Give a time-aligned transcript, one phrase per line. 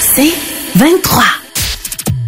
[0.00, 0.32] C'est
[0.76, 1.22] 23.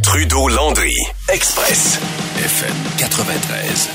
[0.02, 0.94] Trudeau-Landry,
[1.32, 1.98] Express,
[2.38, 3.88] FM 93.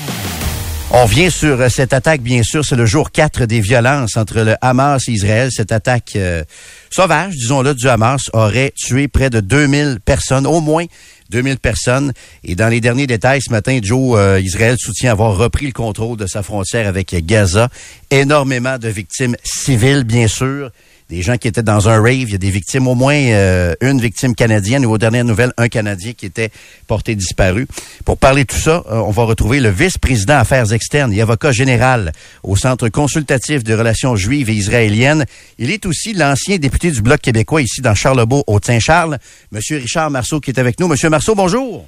[0.92, 4.40] On vient sur euh, cette attaque, bien sûr, c'est le jour 4 des violences entre
[4.40, 5.50] le Hamas et Israël.
[5.52, 6.42] Cette attaque euh,
[6.90, 10.86] sauvage, disons-le, du Hamas aurait tué près de 2000 personnes, au moins
[11.30, 12.12] 2000 personnes.
[12.42, 16.16] Et dans les derniers détails, ce matin, Joe, euh, Israël soutient avoir repris le contrôle
[16.16, 17.68] de sa frontière avec Gaza.
[18.10, 20.70] Énormément de victimes civiles, bien sûr
[21.10, 22.22] des gens qui étaient dans un rave.
[22.22, 25.52] Il y a des victimes, au moins euh, une victime canadienne et aux dernières nouvelles,
[25.58, 26.50] un Canadien qui était
[26.86, 27.66] porté disparu.
[28.04, 31.50] Pour parler de tout ça, euh, on va retrouver le vice-président Affaires externes et avocat
[31.50, 32.12] général
[32.44, 35.24] au Centre consultatif de relations juives et israéliennes.
[35.58, 39.18] Il est aussi l'ancien député du Bloc québécois ici dans Charlebourg, au Saint-Charles.
[39.50, 40.86] Monsieur Richard Marceau qui est avec nous.
[40.86, 41.86] Monsieur Marceau, bonjour.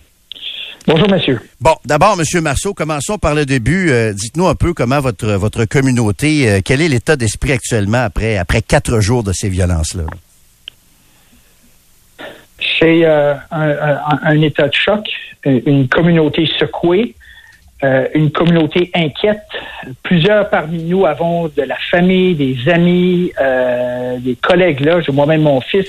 [0.85, 1.39] Bonjour, monsieur.
[1.61, 3.91] Bon, d'abord, monsieur Marceau, commençons par le début.
[3.91, 8.37] Euh, dites-nous un peu comment votre votre communauté, euh, quel est l'état d'esprit actuellement après
[8.37, 10.03] après quatre jours de ces violences-là?
[12.81, 15.07] C'est euh, un, état de choc,
[15.45, 17.15] une communauté secouée,
[18.15, 19.43] une communauté inquiète.
[20.03, 23.33] Plusieurs parmi nous avons de la famille, des amis,
[24.19, 25.01] des collègues là.
[25.01, 25.89] J'ai moi-même mon fils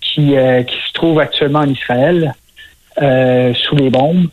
[0.00, 0.34] qui,
[0.66, 2.34] qui se trouve actuellement en Israël.
[3.00, 4.26] Euh, sous les bombes.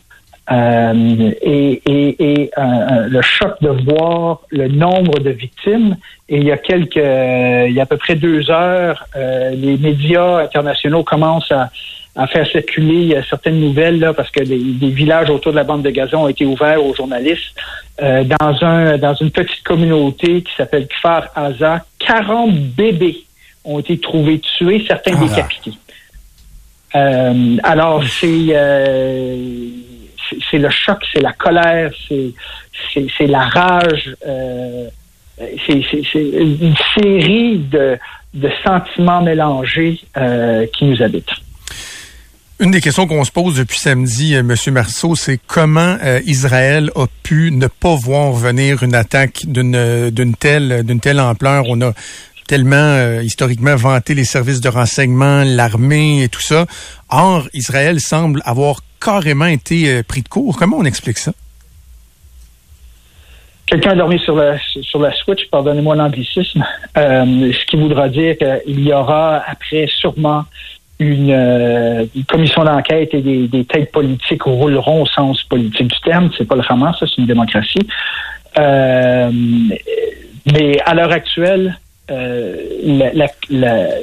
[0.50, 5.96] Euh, et, et, euh, le choc de voir le nombre de victimes.
[6.28, 10.40] Et il y a quelques, il y a à peu près deux heures, les médias
[10.40, 11.70] internationaux commencent à,
[12.16, 15.90] à faire circuler certaines nouvelles là, parce que des villages autour de la bande de
[15.90, 17.54] gazon ont été ouverts aux journalistes.
[17.98, 23.24] dans un dans une petite communauté qui s'appelle Kfar Aza, 40 bébés
[23.64, 25.24] ont été trouvés tués, certains ah.
[25.24, 25.72] décapités.
[26.98, 29.36] Euh, alors, euh,
[30.50, 34.88] c'est le choc, c'est la colère, c'est la rage, euh,
[35.66, 35.80] c'est
[36.14, 37.98] une série de,
[38.64, 40.00] sentiments mélangés
[40.72, 41.30] qui nous habitent.
[42.60, 44.52] Une des questions qu'on se pose depuis samedi, M.
[44.72, 50.82] Marceau, c'est comment Israël a pu ne pas voir venir une attaque d'une d'une telle
[50.84, 51.64] d'une telle ampleur.
[51.68, 51.92] On a
[52.48, 56.66] tellement euh, historiquement vanté les services de renseignement, l'armée et tout ça.
[57.10, 60.56] Or, Israël semble avoir carrément été euh, pris de court.
[60.58, 61.30] Comment on explique ça?
[63.66, 66.64] Quelqu'un a dormi sur la, sur la Switch, pardonnez-moi l'anglicisme,
[66.96, 70.44] euh, ce qui voudra dire qu'il y aura après sûrement
[70.98, 76.30] une, commission d'enquête et des, têtes politiques rouleront au sens politique du terme.
[76.36, 77.86] C'est pas le Hamas, c'est une démocratie.
[78.56, 79.70] mais
[80.86, 81.78] à l'heure actuelle,
[82.10, 82.80] euh,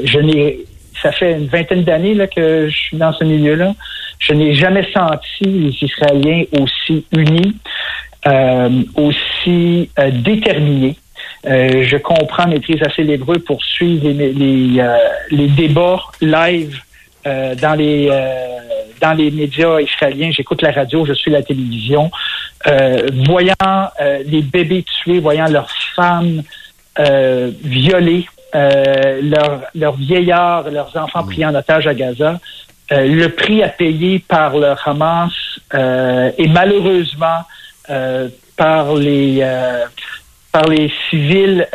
[0.03, 0.59] je n'ai,
[1.01, 3.73] ça fait une vingtaine d'années que je suis dans ce milieu-là.
[4.19, 7.55] Je n'ai jamais senti les Israéliens aussi unis,
[8.27, 10.95] euh, aussi euh, déterminés.
[11.45, 14.83] je comprends, maîtrise assez l'hébreu pour suivre les, les,
[15.31, 16.79] les débats live
[17.25, 18.09] dans les
[19.01, 20.31] dans les médias israéliens.
[20.31, 22.09] J'écoute la radio, je suis la télévision,
[23.27, 23.89] voyant
[24.25, 26.41] les bébés tués, voyant leurs femmes
[27.00, 28.25] euh, violer
[28.56, 31.28] euh, leurs leur vieillards, leurs enfants mm.
[31.28, 32.39] pris en otage à Gaza.
[32.91, 35.34] Euh, le prix à payer par le Hamas
[35.73, 37.41] euh, et malheureusement
[38.55, 39.45] par les
[40.51, 41.67] par les civils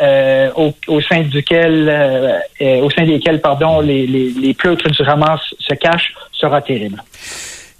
[0.55, 5.73] au, au, sein duquel au sein desquels pardon les, les, les pleutres du Hamas se
[5.75, 7.01] cachent sera terrible.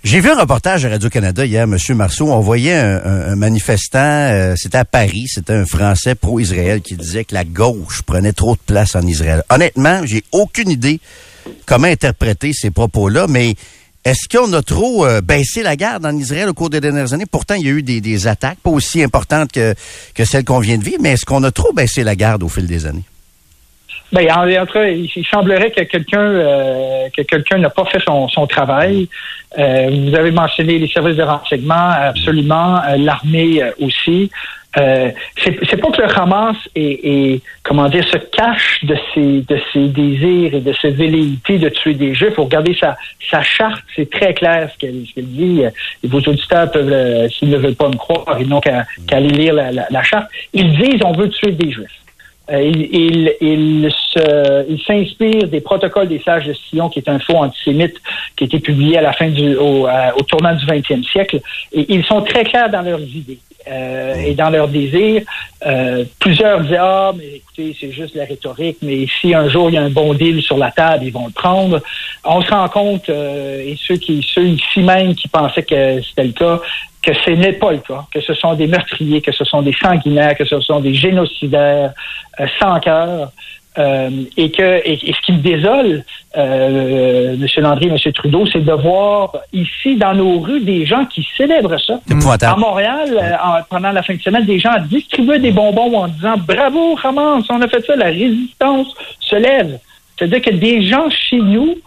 [0.04, 1.78] J'ai vu un reportage à Radio-Canada hier, M.
[1.96, 2.32] Marceau.
[2.32, 7.36] On voyait un, manifestant, euh, c'était à Paris, c'était un Français pro-Israël qui disait que
[7.36, 9.44] la gauche prenait trop de place en Israël.
[9.52, 11.00] Honnêtement, j'ai aucune idée
[11.68, 13.54] comment interpréter ces propos-là, mais
[14.04, 17.28] est-ce qu'on a trop euh, baissé la garde en Israël au cours des dernières années?
[17.28, 19.76] Pourtant, il y a eu des, des attaques, pas aussi importantes que,
[20.16, 22.50] que celles qu'on vient de vivre, mais est-ce qu'on a trop baissé la garde au
[22.50, 23.04] fil des années?
[24.12, 29.08] Ben, en, il semblerait que quelqu'un euh, que quelqu'un n'a pas fait son, son travail.
[29.58, 34.30] Euh, vous avez mentionné les services de renseignement, absolument, euh, l'armée aussi.
[34.78, 35.12] Euh,
[35.44, 40.56] c'est pas que le Hamas est, comment dire se cache de ses de ses désirs
[40.56, 42.36] et de ses velléités de tuer des Juifs.
[42.36, 42.98] Faut regarder sa
[43.30, 45.64] sa charte, c'est très clair ce qu'elle dit.
[46.06, 49.72] vos auditeurs peuvent, s'ils ne veulent pas me croire, ils n'ont qu'à aller lire la,
[49.72, 50.30] la charte.
[50.54, 52.01] Ils disent on veut tuer des Juifs.
[52.52, 53.90] Euh, il, il,
[54.70, 57.96] il s'inspire des protocoles des sages de Sion, qui est un faux antisémite
[58.36, 61.40] qui a été publié à la fin du, au, au tournant du 20e siècle.
[61.72, 63.40] Et ils sont très clairs dans leurs idées.
[63.68, 65.22] Euh, et dans leurs désirs.
[65.68, 69.76] Euh, plusieurs disent Ah, mais écoutez, c'est juste la rhétorique, mais si un jour il
[69.76, 71.80] y a un bon deal sur la table, ils vont le prendre.
[72.26, 76.24] On se rend compte, euh, et ceux qui ceux ici même qui pensaient que c'était
[76.24, 76.60] le cas,
[77.02, 79.74] que ce n'est pas le cas, que ce sont des meurtriers, que ce sont des
[79.74, 81.94] sanguinaires, que ce sont des génocidaires
[82.60, 83.32] sans cœur.
[83.78, 86.04] Euh, et que et, ce qui me désole,
[86.38, 87.48] euh, M.
[87.64, 88.12] Landry, M.
[88.12, 92.02] Trudeau, c'est de voir ici dans nos rues des gens qui célèbrent ça.
[92.42, 96.36] À Montréal, euh, pendant la fin de semaine, des gens distribuaient des bonbons en disant
[96.46, 99.80] Bravo, Hamas, on a fait ça, la résistance se lève.
[100.18, 101.78] C'est-à-dire que des gens chez nous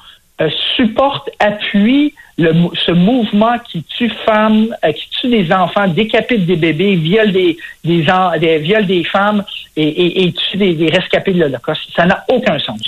[0.41, 6.57] euh, supportent, appuient ce mouvement qui tue femmes, euh, qui tue des enfants, décapite des
[6.57, 8.07] bébés, viole des, des,
[8.41, 9.45] des viole des femmes
[9.77, 11.83] et, tue des, rescapés de l'Holocauste.
[11.95, 12.81] Ça n'a aucun sens.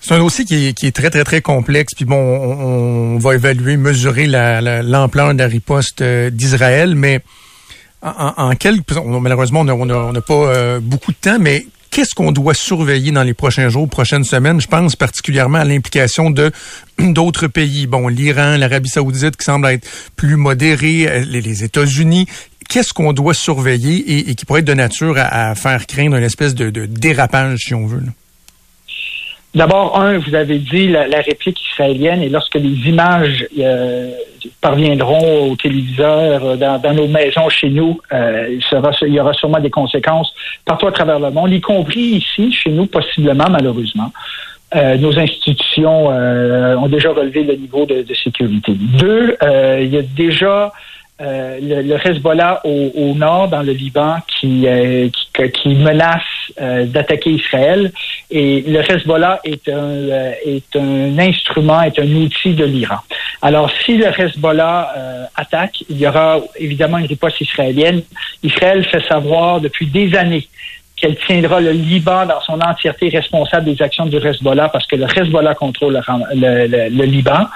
[0.00, 1.94] C'est un dossier qui est, qui est, très, très, très complexe.
[1.94, 7.20] Puis bon, on, on va évaluer, mesurer l'ampleur la, de la riposte euh, d'Israël, mais
[8.02, 8.90] en, en, quelques...
[9.04, 13.34] Malheureusement, on n'a pas euh, beaucoup de temps, mais Qu'est-ce qu'on doit surveiller dans les
[13.34, 14.62] prochains jours, prochaines semaines?
[14.62, 16.50] Je pense particulièrement à l'implication de
[16.98, 17.86] d'autres pays.
[17.86, 19.86] Bon, l'Iran, l'Arabie saoudite qui semble être
[20.16, 22.26] plus modérés, euh, les, États-Unis.
[22.70, 26.54] Qu'est-ce qu'on doit surveiller et, qui pourrait être de nature à, faire craindre une espèce
[26.54, 28.02] de, dérapage, si on veut?
[29.54, 34.10] D'abord, un, vous avez dit la, réplique israélienne, et lorsque les images euh,
[34.62, 39.70] parviendront aux téléviseurs euh, dans, nos maisons chez nous, euh, il, y aura sûrement des
[39.70, 40.32] conséquences
[40.64, 44.10] partout à travers le monde, y compris ici, chez nous, possiblement, malheureusement.
[44.74, 48.72] nos institutions ont déjà relevé le niveau de, de sécurité.
[48.72, 49.36] Deux,
[49.82, 50.72] il y a déjà
[51.22, 55.08] euh, le, Hezbollah au, nord, dans le Liban, qui, euh,
[55.54, 56.22] qui, menace
[56.60, 57.92] euh, d'attaquer Israël.
[58.30, 62.98] Et le Hezbollah est un, est un instrument, est un outil de l'Iran.
[63.40, 68.02] Alors, si le Hezbollah attaque, il y aura évidemment une riposte israélienne.
[68.42, 70.48] Israël fait savoir depuis des années
[71.02, 75.06] qu'elle tiendra le Liban dans son entièreté responsable des actions du Hezbollah parce que le
[75.06, 76.00] Hezbollah contrôle
[76.34, 77.48] le, le, Liban.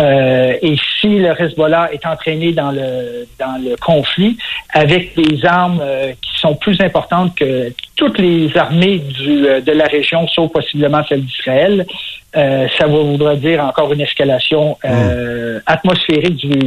[0.00, 4.36] Euh, et si le Hezbollah est entraîné dans le dans le conflit
[4.70, 9.70] avec des armes euh, qui sont plus importantes que toutes les armées du, euh, de
[9.70, 11.86] la région, sauf possiblement celle d'Israël,
[12.34, 15.60] ça voudra dire encore une escalation hmm.
[15.66, 16.58] atmosphérique du,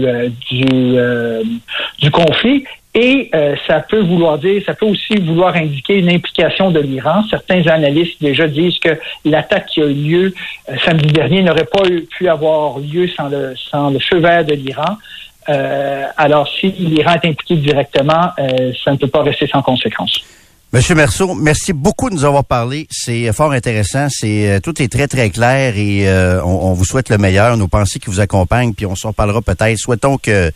[0.49, 0.95] du,
[1.99, 2.63] du conflit.
[2.99, 7.21] Et euh, ça peut vouloir dire, ça peut aussi vouloir indiquer une implication de l'Iran.
[7.29, 10.33] Certains analystes déjà disent que l'attaque qui a eu lieu
[10.67, 14.55] euh, samedi dernier n'aurait pas pu avoir lieu sans le, sans le feu vert de
[14.55, 14.97] l'Iran.
[15.47, 18.31] Euh, alors, si l'Iran est impliqué directement,
[18.83, 20.23] ça ne peut pas rester sans conséquence.
[20.73, 22.87] Monsieur Merceau, merci beaucoup de nous avoir parlé.
[22.91, 24.07] C'est fort intéressant.
[24.09, 26.07] C'est tout est très très clair et
[26.43, 27.55] on, on, vous souhaite le meilleur.
[27.55, 29.77] Nos pensées qui vous accompagnent, puis on s'en parlera peut-être.
[29.77, 30.51] Souhaitons que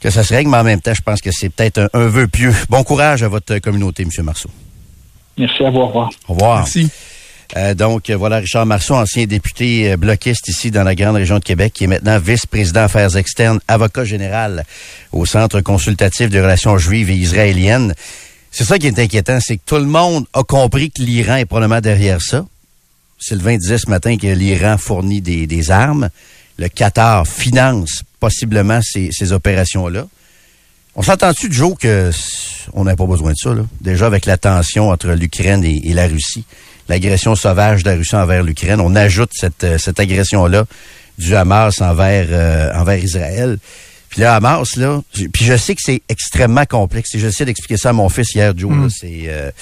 [0.00, 2.26] que ça se règle, mais en même temps, je pense que c'est peut-être un, vœu
[2.26, 2.54] pieux.
[2.68, 4.24] Bon courage à votre communauté, M.
[4.24, 4.50] Marceau.
[5.38, 5.78] Merci à vous.
[5.78, 6.10] Au revoir.
[6.26, 6.58] Au revoir.
[6.58, 6.90] Merci.
[7.56, 11.44] Euh, donc, voilà Richard Marceau, ancien député euh, bloquiste ici dans la grande région de
[11.44, 14.64] Québec, qui est maintenant vice-président affaires externes, avocat général
[15.12, 17.94] au Centre consultatif de relations juives et israéliennes.
[18.50, 21.44] C'est ça qui est inquiétant, c'est que tout le monde a compris que l'Iran est
[21.44, 22.44] probablement derrière ça.
[23.18, 26.08] Sylvain disait ce matin que l'Iran fournit des, armes.
[26.58, 30.06] Le Qatar finance possiblement ces, opérations-là.
[30.96, 32.10] On s'entend-tu, Joe, que
[32.72, 33.62] on n'a pas besoin de ça, là?
[33.80, 36.44] Déjà avec la tension entre l'Ukraine et, la Russie,
[36.88, 40.64] l'agression sauvage de la Russie envers l'Ukraine, on ajoute cette, euh, agression-là
[41.18, 43.58] du Hamas envers, euh, envers Israël.
[44.10, 47.14] Puis le Hamas, là, puis je sais que c'est extrêmement complexe.
[47.14, 48.72] Et j'essaie d'expliquer ça à mon fils hier, Joe.
[48.72, 48.90] Mm.
[48.90, 49.52] C'est euh,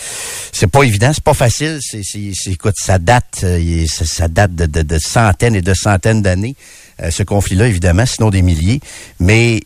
[0.53, 1.79] c'est pas évident, c'est pas facile.
[1.83, 2.03] C'est
[2.47, 3.45] écoute, ça date,
[3.87, 6.57] ça, date de, de, de, centaines et de centaines d'années.
[7.03, 8.81] Euh, ce conflit-là, évidemment, sinon des milliers.
[9.21, 9.61] Mais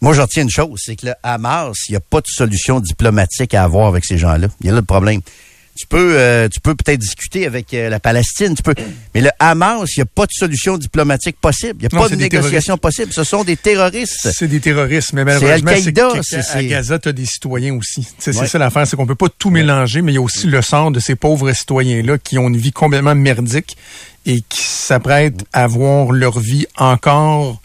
[0.00, 2.78] moi, je retiens une chose, c'est que le Hamas, il n'y a pas de solution
[2.78, 4.46] diplomatique à avoir avec ces gens-là.
[4.60, 5.22] Il y a là le problème.
[5.76, 8.74] Tu peux, euh, tu peux peut-être discuter avec euh, la Palestine, tu peux,
[9.12, 11.80] mais le Hamas, il n'y a pas de solution diplomatique possible.
[11.80, 13.12] Il n'y a pas de négociation possible.
[13.12, 14.30] Ce sont des terroristes.
[14.32, 15.72] C'est des terroristes, mais malheureusement,
[16.22, 18.06] c'est à Gaza, tu as des citoyens aussi.
[18.18, 20.62] C'est ça l'affaire, c'est qu'on peut pas tout mélanger, mais il y a aussi le
[20.62, 23.76] sort de ces pauvres citoyens-là qui ont une vie complètement merdique
[24.26, 27.60] et qui s'apprêtent à voir leur vie encore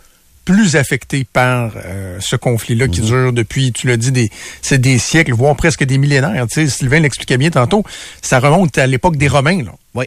[0.50, 3.06] plus affectée par euh, ce conflit-là qui mhm.
[3.08, 4.32] dure depuis, tu l'as dit, des,
[4.64, 6.48] c'est des siècles, voire presque des millénaires.
[6.48, 7.84] Tu sais, Sylvain l'expliquait bien tantôt,
[8.24, 9.62] ça remonte à l'époque des Romains.
[9.62, 9.74] Là.
[9.94, 10.06] Oui,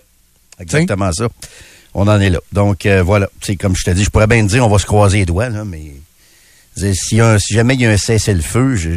[0.58, 1.28] exactement ça.
[1.94, 2.40] On en est là.
[2.50, 4.86] Donc euh, voilà, c'est comme je te dis, je pourrais bien dire, on va se
[4.86, 5.92] croiser les doigts, là, mais
[6.92, 7.20] si,
[7.52, 8.90] jamais il y a un cessez-le-feu, je,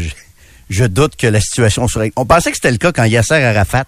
[0.72, 2.12] je doute que la situation serait...
[2.16, 3.86] On pensait que c'était le cas quand Yasser Arafat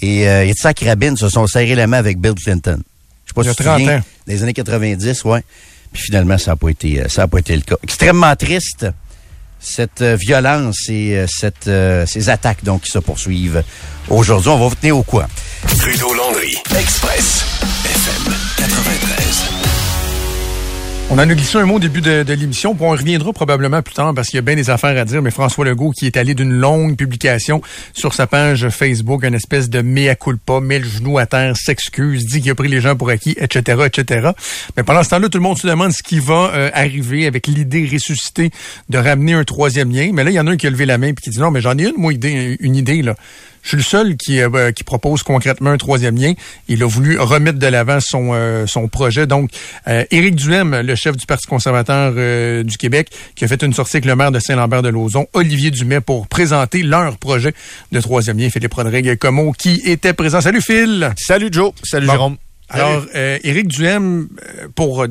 [0.00, 2.80] et euh, Yitzhak Rabin se sont serrés la main avec Bill Clinton.
[3.26, 4.04] Je sais pas Il y a si tu te 30 souviens, ans.
[4.26, 5.44] des années 90, ouais.
[5.92, 7.76] Puis finalement, ça n'a pas été, euh, ça a pas été le cas.
[7.82, 8.86] Extrêmement triste
[9.62, 13.62] cette euh, violence et euh, cette, euh, ces attaques donc qui se poursuivent
[14.10, 14.50] aujourd'hui.
[14.50, 15.28] On va vous tenir au courant.
[15.78, 17.44] Trudeau-Landry, Express,
[17.84, 19.21] FM 93.
[21.12, 23.92] On en a glissé un mot au début de, l'émission, puis on reviendra probablement plus
[23.92, 26.16] tard parce qu'il y a bien des affaires à dire, mais François Legault qui est
[26.16, 27.60] allé d'une longue publication
[27.92, 32.24] sur sa page Facebook, une espèce de mea culpa, met le genou à terre, s'excuse,
[32.24, 34.30] dit qu'il a pris les gens pour acquis, etc., etc.
[34.74, 37.46] Mais pendant ce temps-là, tout le monde se demande ce qui va euh, arriver avec
[37.46, 38.50] l'idée ressuscitée
[38.88, 40.12] de ramener un troisième lien.
[40.14, 41.40] Mais là, il y en a un qui a levé la main et qui dit
[41.40, 43.16] non, mais j'en ai une, idée, une idée, là.
[43.62, 46.32] Je suis le seul qui, euh, qui propose concrètement un troisième lien.
[46.68, 49.26] Il a voulu remettre de l'avant son, euh, son projet.
[49.26, 49.50] Donc,
[49.86, 53.72] euh, Éric Duhem, le chef du Parti conservateur euh, du Québec, qui a fait une
[53.72, 57.54] sortie avec le maire de Saint-Lambert-de-Lauzon, Olivier Dumais, pour présenter leur projet
[57.92, 58.50] de troisième lien.
[58.50, 60.40] Philippe Rodrigue Como, qui était présent.
[60.40, 61.12] Salut Phil!
[61.16, 61.72] Salut Joe.
[61.84, 62.12] Salut Bon.
[62.12, 62.36] Jérôme.
[62.72, 64.28] Alors, euh, Éric Duhem,
[64.60, 65.08] euh, pour euh,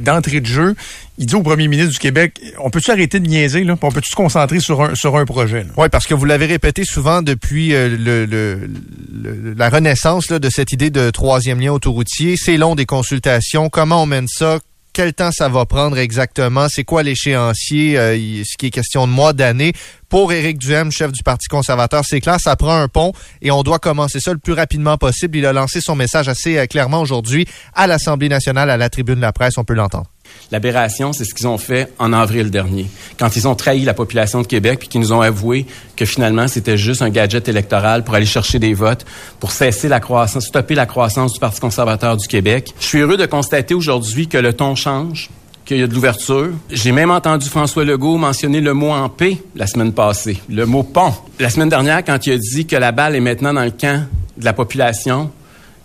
[0.00, 0.74] d'entrée de jeu,
[1.18, 3.76] il dit au premier ministre du Québec, on peut-tu arrêter de niaiser, là?
[3.80, 5.66] On peut-tu se concentrer sur un, sur un projet?
[5.76, 8.68] Oui, parce que vous l'avez répété souvent depuis euh, le, le-
[9.12, 12.36] le- la renaissance là, de cette idée de troisième lien autoroutier.
[12.36, 13.68] C'est long des consultations.
[13.68, 14.58] Comment on mène ça?
[14.94, 16.66] Quel temps ça va prendre exactement?
[16.68, 17.98] C'est quoi l'échéancier?
[17.98, 19.72] Euh, ce qui est question de mois, d'années.
[20.10, 23.62] Pour Éric Duhem, chef du Parti conservateur, c'est clair, ça prend un pont et on
[23.62, 25.38] doit commencer ça le plus rapidement possible.
[25.38, 29.14] Il a lancé son message assez euh, clairement aujourd'hui à l'Assemblée nationale, à la tribune
[29.16, 29.56] de la presse.
[29.56, 30.11] On peut l'entendre.
[30.52, 32.86] L'aberration, c'est ce qu'ils ont fait en avril dernier,
[33.18, 35.64] quand ils ont trahi la population de Québec puis qu'ils nous ont avoué
[35.96, 39.06] que finalement c'était juste un gadget électoral pour aller chercher des votes,
[39.40, 42.74] pour cesser la croissance, stopper la croissance du Parti conservateur du Québec.
[42.78, 45.30] Je suis heureux de constater aujourd'hui que le ton change
[45.64, 46.50] qu'il y a de l'ouverture.
[46.68, 50.82] J'ai même entendu François Legault mentionner le mot en paix la semaine passée, le mot
[50.82, 51.14] pont.
[51.40, 54.04] La semaine dernière, quand il a dit que la balle est maintenant dans le camp
[54.36, 55.30] de la population,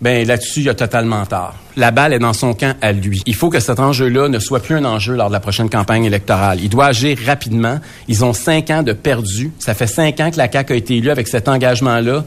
[0.02, 1.54] ben là-dessus, il a totalement tort.
[1.78, 3.22] La balle est dans son camp à lui.
[3.24, 6.04] Il faut que cet enjeu-là ne soit plus un enjeu lors de la prochaine campagne
[6.04, 6.58] électorale.
[6.60, 7.78] Il doit agir rapidement.
[8.08, 9.52] Ils ont cinq ans de perdu.
[9.60, 12.24] Ça fait cinq ans que la CAQ a été élue avec cet engagement-là.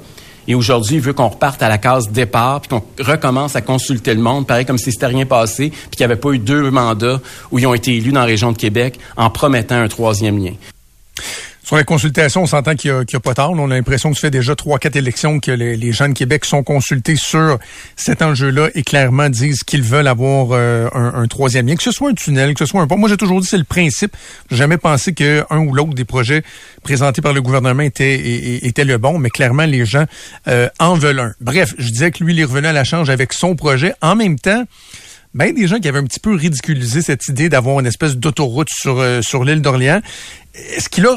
[0.48, 4.14] Et aujourd'hui, il veut qu'on reparte à la case départ, puis qu'on recommence à consulter
[4.14, 6.72] le monde, pareil comme si c'était rien passé, puis qu'il n'y avait pas eu deux
[6.72, 7.20] mandats
[7.52, 10.54] où ils ont été élus dans la région de Québec en promettant un troisième lien.
[11.64, 13.52] Sur la consultation, on s'entend qu'il n'y a, a pas tard.
[13.52, 16.14] On a l'impression que ça fait déjà trois, quatre élections que les, les gens de
[16.14, 17.60] Québec sont consultés sur
[17.96, 21.92] cet enjeu-là et clairement disent qu'ils veulent avoir euh, un, un troisième lien, que ce
[21.92, 22.98] soit un tunnel, que ce soit un pont.
[22.98, 24.18] Moi, j'ai toujours dit c'est le principe.
[24.50, 26.44] J'ai jamais pensé qu'un ou l'autre des projets
[26.84, 30.06] présentés par le gouvernement était, était le bon, mais clairement, les gens
[30.48, 31.34] euh, en veulent un.
[31.42, 33.94] Bref, je disais que lui, il est revenu à la charge avec son projet.
[34.02, 34.64] En même temps,
[35.34, 38.68] ben des gens qui avaient un petit peu ridiculisé cette idée d'avoir une espèce d'autoroute
[38.70, 40.02] sur, euh, sur l'île d'Orléans.
[40.54, 41.16] Est-ce qu'il a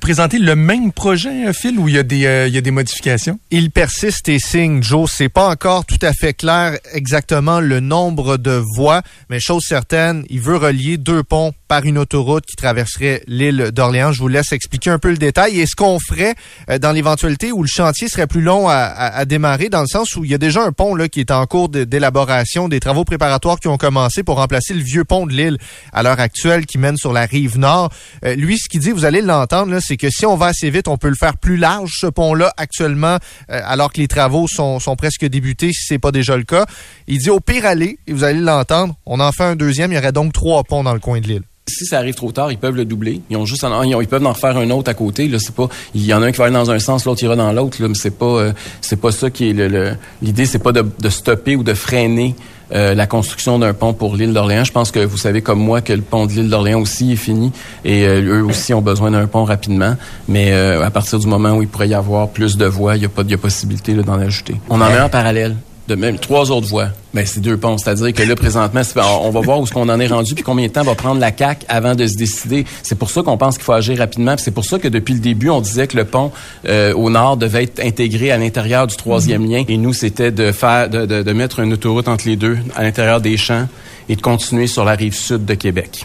[0.00, 2.60] présenté le même projet, euh, Phil, ou il y a des, euh, il y a
[2.60, 3.40] des modifications?
[3.50, 5.10] Il persiste et signe, Joe.
[5.12, 10.24] C'est pas encore tout à fait clair exactement le nombre de voies, mais chose certaine,
[10.30, 14.12] il veut relier deux ponts par une autoroute qui traverserait l'île d'Orléans.
[14.12, 16.36] Je vous laisse expliquer un peu le détail et ce qu'on ferait
[16.70, 19.88] euh, dans l'éventualité où le chantier serait plus long à, à- à démarrer, dans le
[19.88, 22.78] sens où il y a déjà un pont là qui est en cours d'élaboration, des
[22.78, 25.58] travaux préparatoires qui ont commencé pour remplacer le vieux pont de l'île
[25.92, 27.90] à l'heure actuelle qui mène sur la rive nord.
[28.22, 30.98] Lui, ce qu'il dit, vous allez l'entendre, c'est que si on va assez vite, on
[30.98, 33.16] peut le faire plus large, ce pont-là, actuellement,
[33.50, 36.66] euh, alors que les travaux sont, sont presque débutés, si c'est pas déjà le cas.
[37.06, 39.94] Il dit au pire aller, et vous allez l'entendre, on en fait un deuxième, il
[39.94, 41.42] y aurait donc trois ponts dans le coin de l'île.
[41.68, 43.22] Si ça arrive trop tard, ils peuvent le doubler.
[43.28, 45.26] Ils ont juste, ils, peuvent en refaire un autre à côté.
[45.26, 47.24] Là, c'est pas, il y en a un qui va aller dans un sens, l'autre
[47.24, 47.82] ira dans l'autre.
[47.82, 50.86] Là, mais c'est pas, euh, c'est pas ça qui est le- l'idée, c'est pas de,
[51.00, 52.36] de stopper ou de freiner
[52.72, 54.64] euh, la construction d'un pont pour l'île d'Orléans.
[54.64, 57.16] Je pense que vous savez comme moi que le pont de l'île d'Orléans aussi est
[57.16, 57.52] fini
[57.84, 59.96] et euh, eux aussi ont besoin d'un pont rapidement.
[60.28, 63.02] Mais euh, à partir du moment où il pourrait y avoir plus de voies, il
[63.02, 64.56] y a pas, a possibilité d'en ajouter.
[64.68, 65.56] On en met un en parallèle.
[65.88, 66.88] De même trois autres voies.
[67.14, 67.78] Ben, c'est deux ponts.
[67.78, 68.80] C'est-à-dire que là, présentement,
[69.22, 71.20] on va voir où ce qu'on en est rendu puis combien de temps va prendre
[71.20, 72.64] la CAC avant de se décider.
[72.82, 74.34] C'est pour ça qu'on pense qu'il faut agir rapidement.
[74.34, 76.32] puis C'est pour ça que depuis le début, on disait que le pont
[76.66, 79.62] euh, au nord devait être intégré à l'intérieur du troisième lien.
[79.68, 82.82] Et nous, c'était de faire, de, de, de mettre une autoroute entre les deux à
[82.82, 83.68] l'intérieur des champs
[84.08, 86.04] et de continuer sur la rive sud de Québec.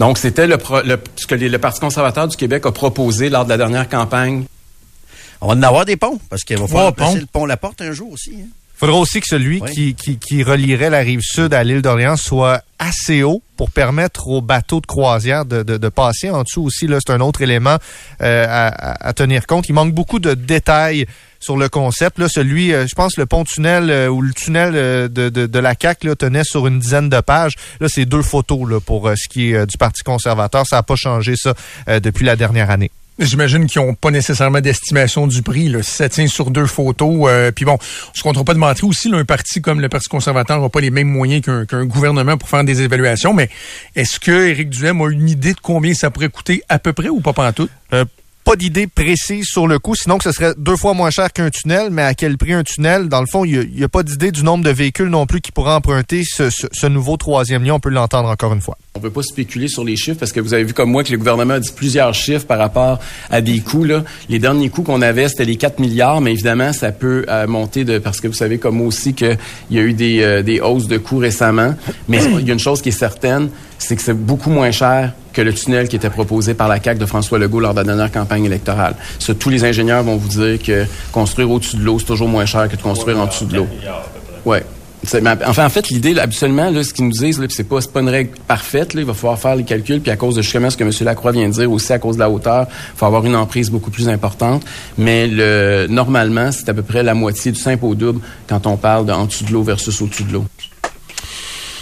[0.00, 3.28] Donc, c'était le, pro- le- ce que les- le Parti conservateur du Québec a proposé
[3.28, 4.44] lors de la dernière campagne
[5.42, 7.58] On va en avoir des ponts, parce qu'il va falloir Trois passer le pont La
[7.58, 8.32] Porte un jour aussi.
[8.40, 8.46] hein.
[8.74, 9.70] Faudra aussi que celui Oui.
[9.72, 14.28] qui, qui, qui relierait la rive sud à l'île d'Orléans soit assez haut pour permettre
[14.28, 16.86] aux bateaux de croisière de, de, de passer en dessous aussi.
[16.86, 17.76] Là, c'est un autre élément
[18.20, 19.68] euh, à, tenir compte.
[19.68, 21.06] Il manque beaucoup de détails
[21.38, 22.18] sur le concept.
[22.18, 25.74] Là, celui, euh, je pense, le pont-tunnel euh, ou le tunnel de, de, de la
[25.80, 27.54] CAQ là, tenait sur une dizaine de pages.
[27.80, 30.66] Là, c'est deux photos là, pour ce qui est du Parti conservateur.
[30.66, 31.54] Ça n'a pas changé, ça,
[31.88, 32.90] euh, depuis la dernière année.
[33.18, 35.68] J'imagine qu'ils n'ont pas nécessairement d'estimation du prix.
[35.68, 35.82] Là.
[35.82, 38.88] Si ça tient sur deux photos, euh, puis bon, on se comptera pas de mentir
[38.88, 39.08] aussi.
[39.08, 42.48] Là, un parti comme le Parti conservateur n'a pas les mêmes moyens qu'un gouvernement pour
[42.48, 43.32] faire des évaluations.
[43.32, 43.50] Mais
[43.94, 47.08] est-ce que Éric Duhem a une idée de combien ça pourrait coûter à peu près
[47.08, 47.70] ou pas pantoute?
[47.92, 48.04] Euh,
[48.44, 51.48] pas d'idée précise sur le coût, sinon que ce serait deux fois moins cher qu'un
[51.48, 53.08] tunnel, mais à quel prix un tunnel?
[53.08, 55.50] Dans le fond, il n'y a, pas d'idée du nombre de véhicules non plus qui
[55.50, 57.74] pourraient emprunter ce, nouveau troisième lien.
[57.74, 58.76] On peut l'entendre encore une fois.
[58.94, 61.02] On ne peut pas spéculer sur les chiffres parce que vous avez vu comme moi
[61.02, 63.84] que le gouvernement a dit plusieurs chiffres par rapport à des coûts.
[63.84, 64.04] Là.
[64.28, 67.84] Les derniers coûts qu'on avait, c'était les 4 milliards, mais évidemment, ça peut euh, monter
[67.84, 69.38] de parce que vous savez comme moi aussi qu'il
[69.70, 71.74] y a eu des, euh, des hausses de coûts récemment.
[72.08, 73.48] Mais il y a une chose qui est certaine,
[73.78, 76.98] c'est que c'est beaucoup moins cher que le tunnel qui était proposé par la CAQ
[76.98, 78.94] de François Legault lors de la dernière campagne électorale.
[79.18, 82.46] Ça, tous les ingénieurs vont vous dire que construire au-dessus de l'eau, c'est toujours moins
[82.46, 83.66] cher que de construire en dessous de l'eau.
[84.44, 84.64] Ouais.
[85.46, 88.30] Enfin, en fait, l'idée, absolument, là, ce qu'ils nous disent, c'est pas, pas une règle
[88.46, 88.94] parfaite.
[88.94, 90.90] Là, il va falloir faire les calculs, puis à cause de justement ce que M.
[91.02, 93.70] Lacroix vient de dire, aussi à cause de la hauteur, il faut avoir une emprise
[93.70, 94.64] beaucoup plus importante.
[94.96, 98.76] Mais le, normalement, c'est à peu près la moitié du simple au double quand on
[98.76, 100.44] parle de en dessous de l'eau versus au-dessus de l'eau.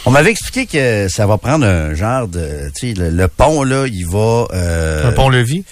[0.04, 3.86] On m'avait expliqué que ça va prendre un genre de, tu sais, le, pont là,
[3.86, 4.48] il va.
[4.52, 5.64] Euh, un pont-levis?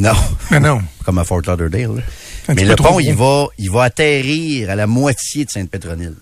[0.00, 0.14] Non.
[0.50, 0.80] Mais non.
[1.04, 2.02] Comme à Fort Lauderdale.
[2.48, 6.14] Mais le pont, il va, il va atterrir à la moitié de Sainte-Pétronille.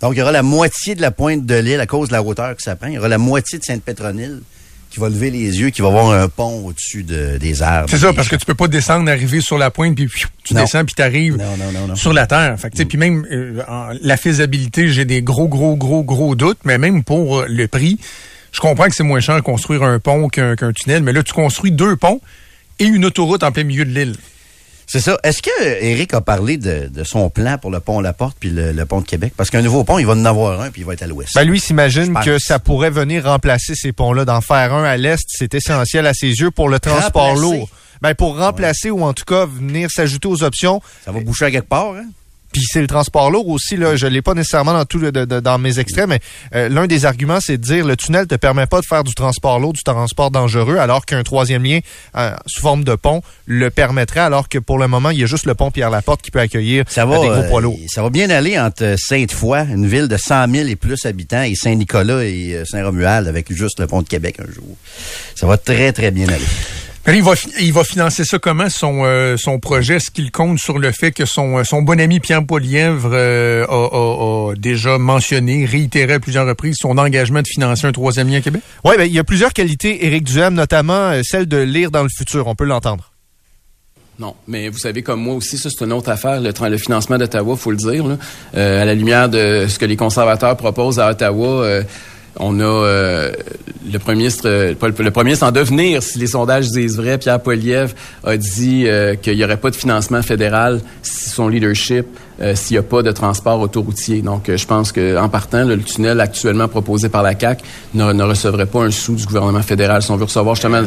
[0.00, 2.22] Donc, il y aura la moitié de la pointe de l'île à cause de la
[2.22, 2.88] hauteur que ça prend.
[2.88, 4.40] Il y aura la moitié de Sainte-Pétronille
[4.90, 7.88] qui va lever les yeux, qui va avoir un pont au-dessus de, des arbres.
[7.88, 10.08] C'est ça, parce que tu peux pas descendre, arriver sur la pointe, puis
[10.44, 11.38] tu descends, puis tu arrives
[11.94, 12.58] sur la terre.
[12.58, 13.62] Fait que, Puis même euh,
[14.02, 17.98] la faisabilité, j'ai des gros, gros, gros, gros doutes, mais même pour euh, le prix,
[18.50, 21.32] je comprends que c'est moins cher de construire un pont qu'un tunnel, mais là, tu
[21.32, 22.20] construis deux ponts
[22.80, 24.16] et une autoroute en plein milieu de l'île.
[24.92, 25.16] C'est ça.
[25.22, 28.84] Est-ce que Eric a parlé de, son plan pour le pont La Porte puis le,
[28.86, 29.32] pont de Québec?
[29.36, 31.30] Parce qu'un nouveau pont, il va en avoir un puis il va être à l'ouest.
[31.32, 34.24] Ben lui s'imagine que ça pourrait venir remplacer ces ponts-là.
[34.24, 37.70] D'en faire un à l'est, c'est essentiel à ses yeux pour le transport lourd.
[38.02, 40.82] Ben pour remplacer ou en tout cas venir s'ajouter aux options.
[41.04, 42.06] Ça va boucher à quelque part, hein?
[42.52, 45.78] Puis c'est le transport lourd aussi, là, je l'ai pas nécessairement dans tout dans mes
[45.78, 46.20] extraits, mais
[46.54, 49.14] euh, l'un des arguments, c'est de dire le tunnel te permet pas de faire du
[49.14, 51.80] transport lourd, du transport dangereux, alors qu'un troisième lien
[52.16, 55.26] euh, sous forme de pont le permettrait, alors que pour le moment, il y a
[55.26, 57.78] juste le pont Pierre-Laporte qui peut accueillir ça va, des gros poids lourds.
[57.88, 61.54] ça va bien aller entre Sainte-Foy, une ville de 100 000 et plus habitants, et
[61.54, 64.76] Saint-Nicolas et euh, Saint-Romuald avec juste le pont de Québec un jour.
[65.34, 66.46] Ça va très, très bien aller.
[67.08, 69.96] Il va, il va financer ça comment, son, euh, son projet?
[69.96, 73.66] Est-ce qu'il compte sur le fait que son, euh, son bon ami Pierre Polièvre euh,
[73.66, 78.40] a, déjà mentionné, réitéré à plusieurs reprises son engagement de financer un troisième lien à
[78.42, 78.60] Québec?
[78.84, 82.10] Oui, ben, il y a plusieurs qualités, Éric Duhem, notamment celle de lire dans le
[82.14, 82.46] futur.
[82.46, 83.10] On peut l'entendre.
[84.18, 87.16] Non, mais vous savez comme moi aussi, ça c'est une autre affaire, le, le financement
[87.16, 88.06] d'Ottawa, faut le dire.
[88.06, 88.18] Là.
[88.52, 91.82] à la lumière de ce que les conservateurs proposent à Ottawa,
[92.36, 93.32] on a euh,
[93.90, 97.40] le premier ministre, euh, le premier ministre en devenir, si les sondages disent vrai, Pierre
[97.40, 102.06] Poilievre a dit euh, qu'il n'y aurait pas de financement fédéral si son leadership,
[102.54, 104.22] s'il n'y a pas de transport autoroutier.
[104.22, 107.62] Donc, je pense qu'en partant, le tunnel actuellement proposé par la CAC
[107.94, 110.82] ne, ne recevrait pas un sou du gouvernement fédéral si on veut recevoir justement.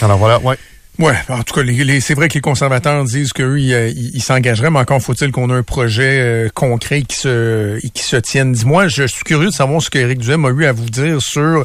[0.00, 0.56] Alors voilà, ouais.
[0.98, 1.62] Ouais, en tout cas,
[2.00, 5.62] c'est vrai que les conservateurs disent qu'eux, ils s'engageraient, mais encore faut-il qu'on ait un
[5.62, 8.52] projet euh, concret qui se, qui se tienne.
[8.52, 11.64] Dis-moi, je suis curieux de savoir ce qu'Éric Duhem a eu à vous dire sur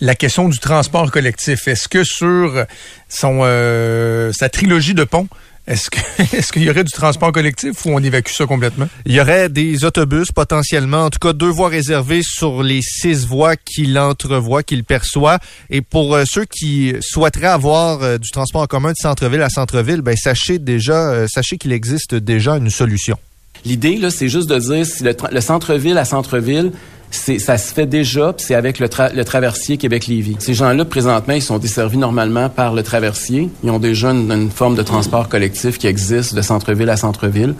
[0.00, 1.68] la question du transport collectif.
[1.68, 2.66] Est-ce que sur
[3.08, 5.28] son euh, sa trilogie de ponts,
[5.66, 5.98] est-ce que
[6.36, 8.88] est-ce qu'il y aurait du transport collectif ou on évacue ça complètement?
[9.04, 13.26] Il y aurait des autobus potentiellement, en tout cas deux voies réservées sur les six
[13.26, 15.38] voies qu'il entrevoit, qu'il perçoit.
[15.70, 19.50] Et pour euh, ceux qui souhaiteraient avoir euh, du transport en commun de centre-ville à
[19.50, 23.18] centre-ville, ben sachez déjà, euh, sachez qu'il existe déjà une solution.
[23.64, 26.72] L'idée là, c'est juste de dire si le centre-ville à centre-ville
[27.16, 28.88] ça se fait déjà, c'est avec le,
[29.24, 30.36] traversier Québec-Lévis.
[30.38, 33.48] Ces gens-là, présentement, ils sont desservis normalement par le traversier.
[33.64, 37.54] Ils ont déjà une, forme de transport collectif qui existe de centre-ville à centre-ville.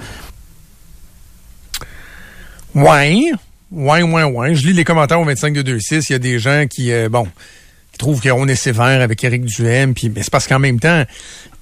[2.74, 3.32] Ouais,
[3.72, 4.54] ouais, ouais, ouais.
[4.54, 6.10] Je lis les commentaires au 25 de 26.
[6.10, 7.26] Il y a des gens qui, euh, bon,
[7.98, 11.04] trouve qu'on est sévère avec Éric Duhem, puis c'est parce qu'en même temps,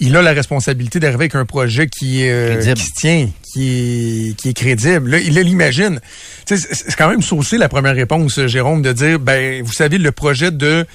[0.01, 4.49] il a la responsabilité d'arriver avec un projet qui, euh, se tient, qui est, qui
[4.51, 5.11] est crédible.
[5.11, 6.01] Là, il l'imagine.
[6.47, 10.51] C'est quand même saucé la première réponse, Jérôme, de dire, ben, vous savez, le projet
[10.51, 10.87] de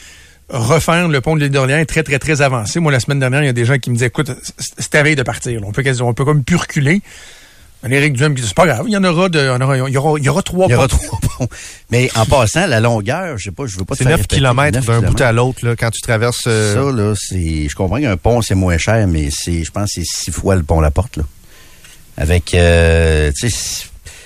[0.49, 2.79] refaire le pont de l'île d'Orléans est très, très, très avancé.
[2.79, 4.31] Moi, la semaine dernière, il y a des gens qui me disaient, écoute,
[4.77, 5.61] c'est à veille de partir.
[5.63, 6.57] On peut, on peut comme plus
[7.83, 7.97] reculer.
[7.97, 10.17] Éric Duhem qui dit, c'est pas grave, il y en aura, de, il, y aura,
[10.19, 11.47] il y aura trois Il y aura trois ponts.
[11.91, 14.85] Mais en passant, la longueur, je sais pas, je veux pas te C'est 9 km
[14.85, 16.43] d'un bout à l'autre, là, quand tu traverses.
[16.47, 19.93] Euh, Ça, là, c'est, je comprends qu'un pont, c'est moins cher, mais c'est, je pense
[19.93, 21.23] que c'est six fois le pont La Porte, là.
[22.17, 23.85] Avec, euh, tu sais,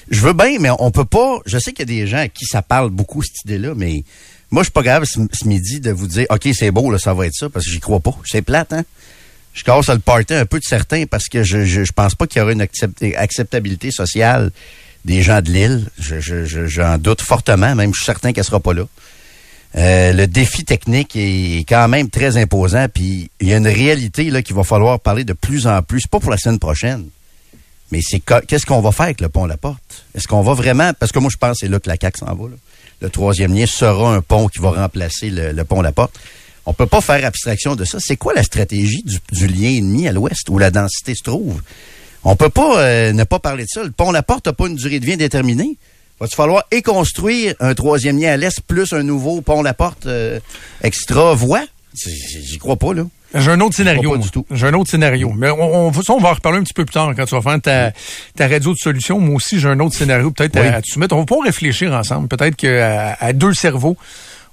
[0.10, 2.28] je veux bien, mais on peut pas, je sais qu'il y a des gens à
[2.28, 4.04] qui ça parle beaucoup, cette idée-là, mais
[4.52, 6.98] Moi, je suis pas grave ce, ce midi de vous dire, OK, c'est beau, là,
[6.98, 8.16] ça va être ça, parce que j'y crois pas.
[8.26, 8.84] C'est plate, hein?
[9.54, 12.40] Je casse le party un peu de certains parce que je, je, pense pas qu'il
[12.40, 14.52] y aura une accept- acceptabilité sociale
[15.06, 15.86] des gens de l'île.
[16.00, 18.84] Je, je, j'en doute fortement, même je suis certain qu'elle sera pas là.
[19.76, 24.30] Euh, le défi technique est quand même très imposant, puis il y a une réalité
[24.30, 26.06] là qu'il va falloir parler de plus en plus.
[26.08, 27.06] Pas pour la semaine prochaine,
[27.92, 30.06] mais c'est qu'est-ce qu'on va faire avec le pont La Porte?
[30.16, 32.20] Est-ce qu'on va vraiment Parce que moi je pense que c'est là que la CAQ
[32.20, 32.46] s'en va.
[33.02, 36.20] Le troisième lien sera un pont qui va remplacer le, le pont La Porte.
[36.66, 37.98] On peut pas faire abstraction de ça.
[38.00, 41.62] C'est quoi la stratégie du, du lien ennemi à l'ouest où la densité se trouve?
[42.24, 43.84] On peut pas euh, ne pas parler de ça.
[43.84, 45.76] Le pont La Porte n'a pas une durée de vie indéterminée.
[46.22, 50.06] Va-t-il falloir et construire un troisième lien à l'est plus un nouveau pont La Porte
[50.06, 50.40] euh,
[50.82, 51.64] extra voie?
[51.96, 53.04] J'y crois pas là.
[53.36, 54.12] J'ai un autre scénario.
[54.12, 54.46] pas du tout.
[54.52, 55.34] J'ai un autre scénario.
[55.36, 57.36] Mais on, on, ça, on va en reparler un petit peu plus tard quand tu
[57.36, 57.92] vas faire ta,
[58.36, 59.20] ta radio de solution.
[59.20, 60.68] Moi aussi, j'ai un autre scénario peut-être Oui.
[60.68, 61.16] à, à te soumettre.
[61.16, 62.28] On va pouvoir réfléchir ensemble.
[62.28, 63.98] Peut-être qu'à à deux cerveaux,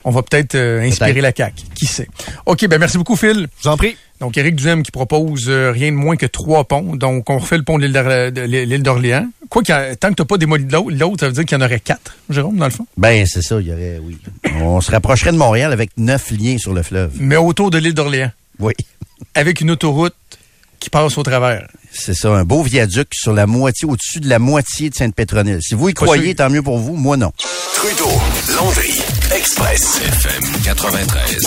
[0.04, 1.62] on va peut-être euh, inspirer la CAQ.
[1.74, 2.08] Qui sait?
[2.46, 3.48] OK, ben merci beaucoup, Phil.
[3.58, 3.96] Je vous en prie.
[4.20, 6.94] Donc, Éric Duhem qui propose euh, rien de moins que trois ponts.
[6.94, 9.26] Donc, on refait le pont de l'île d'Orléans.
[9.48, 11.32] Quoi qu'il y a- tant que tu n'as pas démoli de l'autre, l'autre, ça veut
[11.32, 12.86] dire qu'il y en aurait quatre, Jérôme, dans le fond?
[12.98, 13.58] Ben c'est ça.
[13.60, 14.18] Il y aurait oui.
[14.62, 17.12] On se rapprocherait de Montréal avec neuf liens sur le fleuve.
[17.18, 18.74] Mais autour de l'île d'Orléans, Oui.
[19.34, 20.14] avec une autoroute
[20.78, 21.66] qui passe au travers.
[21.92, 25.60] C'est ça, un beau viaduc sur la moitié, au-dessus de la moitié de Sainte-Pétronille.
[25.62, 26.94] Si vous y croyez, tant mieux pour vous.
[26.94, 27.32] Moi, non.
[27.74, 28.10] Trudeau,
[28.56, 29.00] Landry,
[29.40, 31.40] Express, FM 93.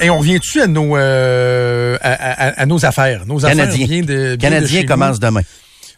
[0.00, 3.26] Et on revient-tu à nos euh, à, à- à nos affaires?
[3.26, 3.86] Nos affaires Canadien.
[3.86, 5.26] bien de, bien de Canadien chez commence nous.
[5.28, 5.40] demain.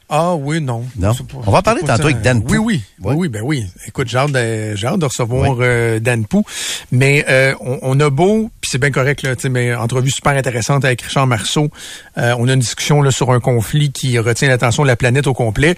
[0.08, 0.84] Ah oui, non.
[0.98, 1.14] Non?
[1.14, 2.64] Pas- On va parler tantôt avec Dan Oui, Pou.
[2.64, 2.82] oui.
[3.00, 3.10] Ouais.
[3.12, 3.64] Oui, oui, ben oui.
[3.86, 5.58] Écoute, j'ai hâte de, j'ai hâte de recevoir Oui.
[5.64, 6.44] euh, Dan Pou.
[6.90, 10.10] Mais euh, on, on a beau, puis c'est bien correct, là, tu sais, mais entrevue
[10.10, 11.68] super intéressante avec Richard Marceau.
[12.16, 15.26] Euh, on a une discussion là, sur un conflit qui retient l'attention de la planète
[15.28, 15.76] au complet.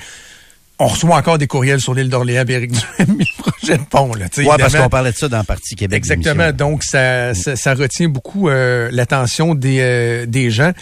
[0.81, 4.13] On reçoit encore des courriels sur l'île d'Orléans avec Duhem, le projet de pont.
[4.15, 5.97] Là, Ouais, parce qu'on parlait de ça dans Parti Québec.
[5.99, 6.51] Exactement.
[6.53, 10.73] Donc, ça, ça, ça retient beaucoup euh, l'attention des, euh, des gens.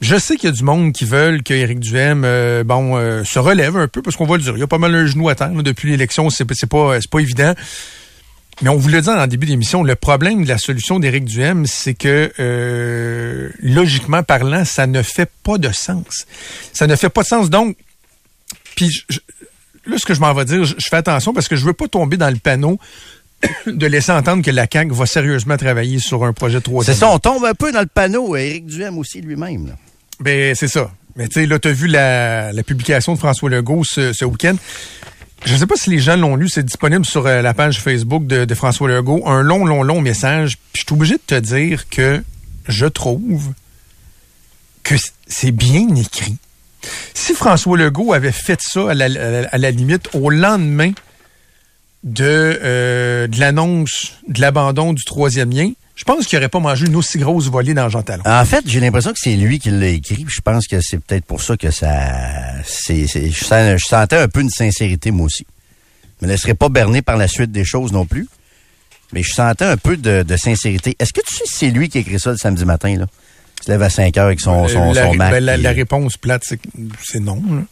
[0.00, 3.38] Je sais qu'il y a du monde qui veulent que Éric Duhem euh, bon, se
[3.38, 4.52] relève un peu, parce qu'on va le dire.
[4.54, 6.30] Il y a pas mal un genou à terre là, depuis l'élection.
[6.30, 7.54] C'est c'est pas, c'est pas évident.
[8.60, 11.64] Mais on vous le dit en début d'émission, le problème de la solution d'Éric Duhem,
[11.66, 16.26] c'est que euh, logiquement parlant, ça ne fait pas de sens.
[16.72, 17.50] Ça ne fait pas de sens.
[17.50, 17.76] Donc,
[18.76, 19.18] puis je-
[19.88, 21.88] là, ce que je m'en vais dire, je, fais attention parce que je veux pas
[21.88, 22.78] tomber dans le panneau
[23.66, 26.96] de laisser entendre que la CAQ va sérieusement travailler sur un projet de C'est troisième.
[26.96, 28.36] ça, on tombe un peu dans le panneau.
[28.36, 29.74] Éric Duhem aussi lui-même.
[30.20, 30.90] Ben, c'est ça.
[31.16, 34.56] Mais tu sais, là, t'as vu la, la publication de François Legault ce, ce week-end.
[35.44, 37.80] Je ne sais pas si les gens l'ont lu, c'est disponible sur euh, la page
[37.80, 39.22] Facebook de, de François Legault.
[39.26, 40.56] Un long, long, long message.
[40.72, 42.22] Puis je suis obligé de te dire que
[42.66, 43.52] je trouve
[44.82, 44.96] que
[45.26, 46.36] c'est bien écrit.
[47.14, 50.92] Si François Legault avait fait ça à la, limite au lendemain
[52.04, 56.86] de, euh, de l'annonce de l'abandon du troisième lien, je pense qu'il n'aurait pas mangé
[56.86, 58.22] une aussi grosse volée dans Jean Talon.
[58.24, 60.24] En fait, j'ai l'impression que c'est lui qui l'a écrit.
[60.28, 62.62] Je pense que c'est peut-être pour ça que ça.
[62.62, 65.44] je, sentais un peu une sincérité, moi aussi.
[66.20, 68.28] Je me laisserai pas berner par la suite des choses non plus.
[69.12, 70.94] Mais je sentais un peu de, de sincérité.
[71.00, 73.06] Est-ce que tu sais si c'est lui qui a écrit ça le samedi matin, là?
[73.60, 75.30] Il se lève à 5 heures avec son, son, la, son Mac.
[75.32, 76.44] ben, la- puis- la réponse plate,
[77.04, 77.42] c'est non.
[77.50, 77.62] là.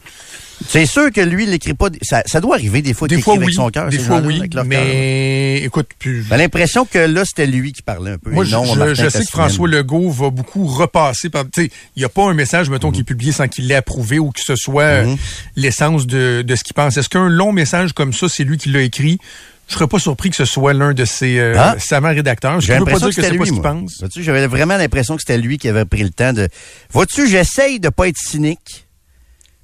[0.67, 1.89] C'est sûr que lui, il l'écrit pas.
[2.01, 3.53] Ça, ça doit arriver des fois Des qu'il fois, écrit avec oui.
[3.63, 3.89] son cœur.
[3.89, 4.41] Des fois, oui.
[4.65, 8.31] Mais écoute, puis, J'ai l'impression que là, c'était lui qui parlait un peu.
[8.31, 9.29] moi, je, non je- Martin je sais que.
[9.29, 11.43] François Legault va beaucoup repasser par.
[11.43, 12.93] Tu sais, il n'y a pas un message, mettons, Mhm.
[12.95, 15.15] qui est publié sans qu'il l'ait approuvé ou que ce soit euh,
[15.55, 16.97] l'essence de, de ce qu'il pense.
[16.97, 19.19] Est-ce qu'un long message comme ça, c'est lui qui l'a écrit?
[19.67, 21.75] Je serais pas surpris que ce soit l'un de ses euh, Ah.
[21.77, 22.59] savants rédacteurs.
[22.59, 23.99] Qui veut pas l'impression dire que que c'était c'est pas lui, ce qu'il pense.
[23.99, 26.47] Vois-tu, J'avais vraiment l'impression que c'était lui qui avait pris le temps de...
[26.91, 28.85] Vois-tu, j'essaye de pas être cynique.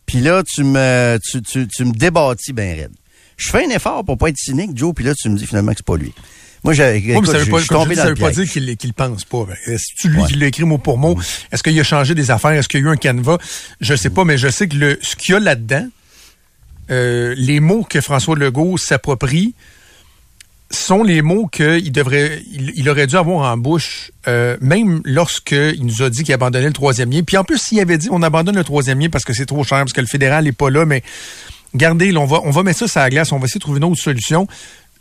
[0.05, 2.91] Puis là, tu me, tu, tu, tu me débâtis bien raide.
[3.37, 5.71] Je fais un effort pour pas être cynique, Joe, puis là, tu me dis finalement
[5.71, 6.13] que c'est pas lui.
[6.65, 8.21] Moi, j'ai, écoute, ça veut je- pas, je je tombé dis, dans ça le veut
[8.21, 9.45] pas dire qu'il qu'il pense pas.
[9.45, 10.27] Ben, Est-ce lui Ouais.
[10.27, 11.17] qui l'a écrit mot pour mot?
[11.51, 12.51] Est-ce qu'il a changé des affaires?
[12.51, 13.37] Est-ce qu'il y a eu un canevas?
[13.81, 15.87] Je sais pas, mais je sais que le, ce qu'il y a là-dedans,
[16.91, 19.55] euh, les mots que François Legault s'approprie
[20.75, 25.85] sont les mots qu'il devrait, il, il aurait dû avoir en bouche, euh, même lorsqu'il
[25.85, 27.21] nous a dit qu'il abandonnait le troisième lien.
[27.23, 29.63] Puis en plus, s'il avait dit on abandonne le troisième lien parce que c'est trop
[29.63, 31.03] cher, parce que le fédéral n'est pas là, mais
[31.75, 33.77] gardez, on va, on va mettre ça sur la glace, on va essayer de trouver
[33.77, 34.47] une autre solution.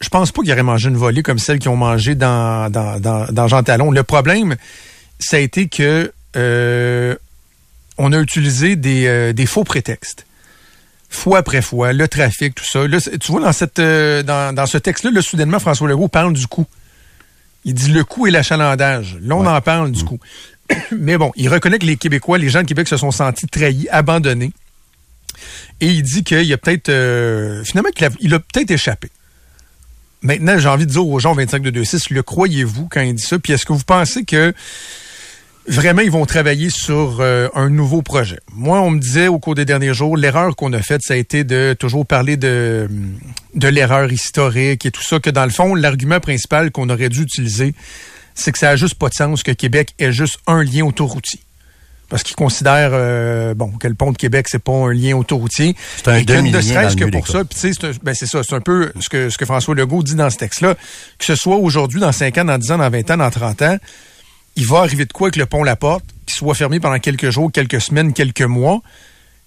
[0.01, 2.99] Je pense pas qu'il aurait mangé une volée comme celle qu'ils ont mangé dans, dans,
[2.99, 3.91] dans, dans Jean Talon.
[3.93, 4.57] Le problème,
[5.21, 7.15] ça a été que euh,
[7.99, 10.27] on a utilisé des, euh, des faux prétextes.
[11.13, 12.89] Fois après fois, le trafic, tout ça.
[12.89, 16.33] Là, tu vois, dans, cette, euh, dans, dans ce texte-là, là, soudainement, François Legault parle
[16.33, 16.67] du coût.
[17.65, 19.19] Il dit le coût et l'achalandage.
[19.21, 20.19] Là, on en parle du coût.
[20.91, 23.89] Mais bon, il reconnaît que les Québécois, les gens de Québec se sont sentis trahis,
[23.91, 24.53] abandonnés.
[25.81, 26.89] Et il dit qu'il a peut-être...
[26.89, 29.11] euh, finalement, qu'il a, il a peut-être échappé.
[30.23, 33.23] Maintenant, j'ai envie de dire aux gens 25 de 26, le croyez-vous quand il dit
[33.23, 33.39] ça?
[33.39, 34.55] Puis est-ce que vous pensez que
[35.67, 38.39] vraiment ils vont travailler sur euh, un nouveau projet?
[38.55, 41.17] Moi, on me disait au cours des derniers jours, l'erreur qu'on a faite, ça a
[41.17, 42.89] été de toujours parler de,
[43.55, 47.23] de l'erreur historique et tout ça, que dans le fond, l'argument principal qu'on aurait dû
[47.23, 47.75] utiliser,
[48.35, 51.41] c'est que ça a juste pas de sens que Québec ait juste un lien autoroutier
[52.13, 55.75] parce qu'ils considèrent euh, bon que le pont de Québec c'est pas un lien autoroutier.
[55.97, 58.43] C'est un demi Ne serait-ce que pour ça, puis tu sais, c'est ben c'est ça,
[58.43, 61.35] c'est un peu ce que ce que François Legault dit dans ce texte-là, que ce
[61.35, 63.79] soit aujourd'hui, dans 5 ans, dans 10 ans, dans 20 ans, dans 30 ans,
[64.57, 67.31] il va arriver de quoi avec le pont La Porte, qu'il soit fermé pendant quelques
[67.31, 68.81] jours, quelques semaines, quelques mois.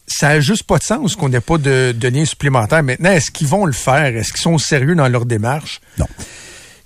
[0.08, 2.84] Ça a juste pas de sens qu'on n'ait pas de, de lien supplémentaire.
[2.84, 4.06] Maintenant, est-ce qu'ils vont le faire?
[4.16, 5.82] Est-ce qu'ils sont sérieux dans leur démarche?
[5.98, 6.06] Non.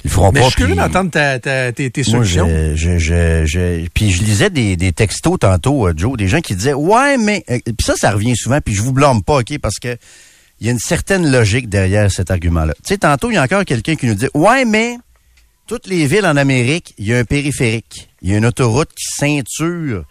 [0.05, 0.45] Ils feront Mais pas.
[0.45, 2.47] je suis curieux d'entendre tes, tes Moi, solutions.
[2.47, 6.39] je, je, je, je- puis je lisais des, des textos tantôt, euh, Joe, des gens
[6.39, 8.62] qui disaient ouais, mais euh, puis ça, ça revient souvent.
[8.62, 9.97] Puis je vous blâme pas, ok, parce que
[10.62, 12.73] il y a une certaine logique derrière cet argument-là.
[12.75, 14.95] Tu sais, tantôt il y a encore quelqu'un qui nous dit ouais, mais
[15.67, 18.89] toutes les villes en Amérique, il y a un périphérique, il y a une autoroute
[18.93, 20.03] qui ceinture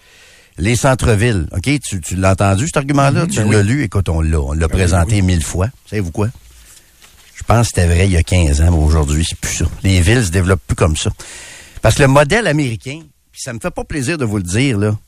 [0.56, 1.46] les centres-villes.
[1.52, 3.82] Ok, tu, tu l'as entendu cet argument-là, Mhm, tu ben l'as lu?
[3.84, 5.68] Écoute, on l'a, on l'a présenté mille fois.
[5.88, 6.28] Savez-vous quoi?
[7.36, 9.66] Je pense que c'était vrai il y a 15 ans, mais aujourd'hui, c'est plus ça.
[9.82, 11.10] Les villes se développent plus comme ça.
[11.80, 14.76] Parce que le modèle américain, puis ça me fait pas plaisir de vous le dire,
[14.78, 14.98] là,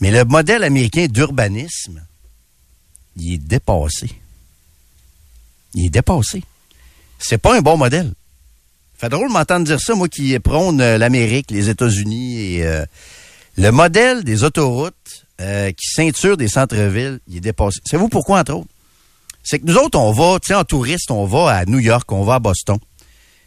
[0.00, 2.02] mais le modèle américain d'urbanisme,
[3.16, 4.10] il est dépassé.
[5.74, 6.42] Il est dépassé.
[7.18, 8.12] C'est pas un bon modèle.
[8.98, 12.84] Fait drôle m'entendre dire ça, moi qui prône euh, l'Amérique, les États-Unis et euh,
[13.58, 17.80] le modèle des autoroutes euh, qui ceinturent des centres-villes, il est dépassé.
[17.84, 18.68] Savez-vous pourquoi, entre autres?
[19.42, 22.10] C'est que nous autres, on va, tu sais, en touriste, on va à New York,
[22.10, 22.78] on va à Boston.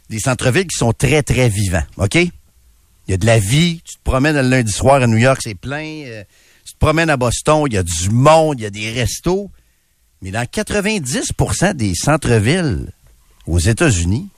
[0.08, 2.14] Des centres-villes qui sont très, très vivants, OK?
[2.14, 2.30] Il
[3.08, 3.80] y a de la vie.
[3.84, 6.04] Tu te promènes le lundi soir à New York, c'est plein.
[6.64, 9.50] Tu te promènes à Boston, il y a du monde, il y a des restos.
[10.22, 12.92] Mais dans 90% des centres-villes
[13.46, 14.28] aux États-Unis,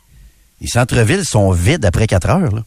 [0.62, 2.64] les centres-villes sont vides après 4 heures.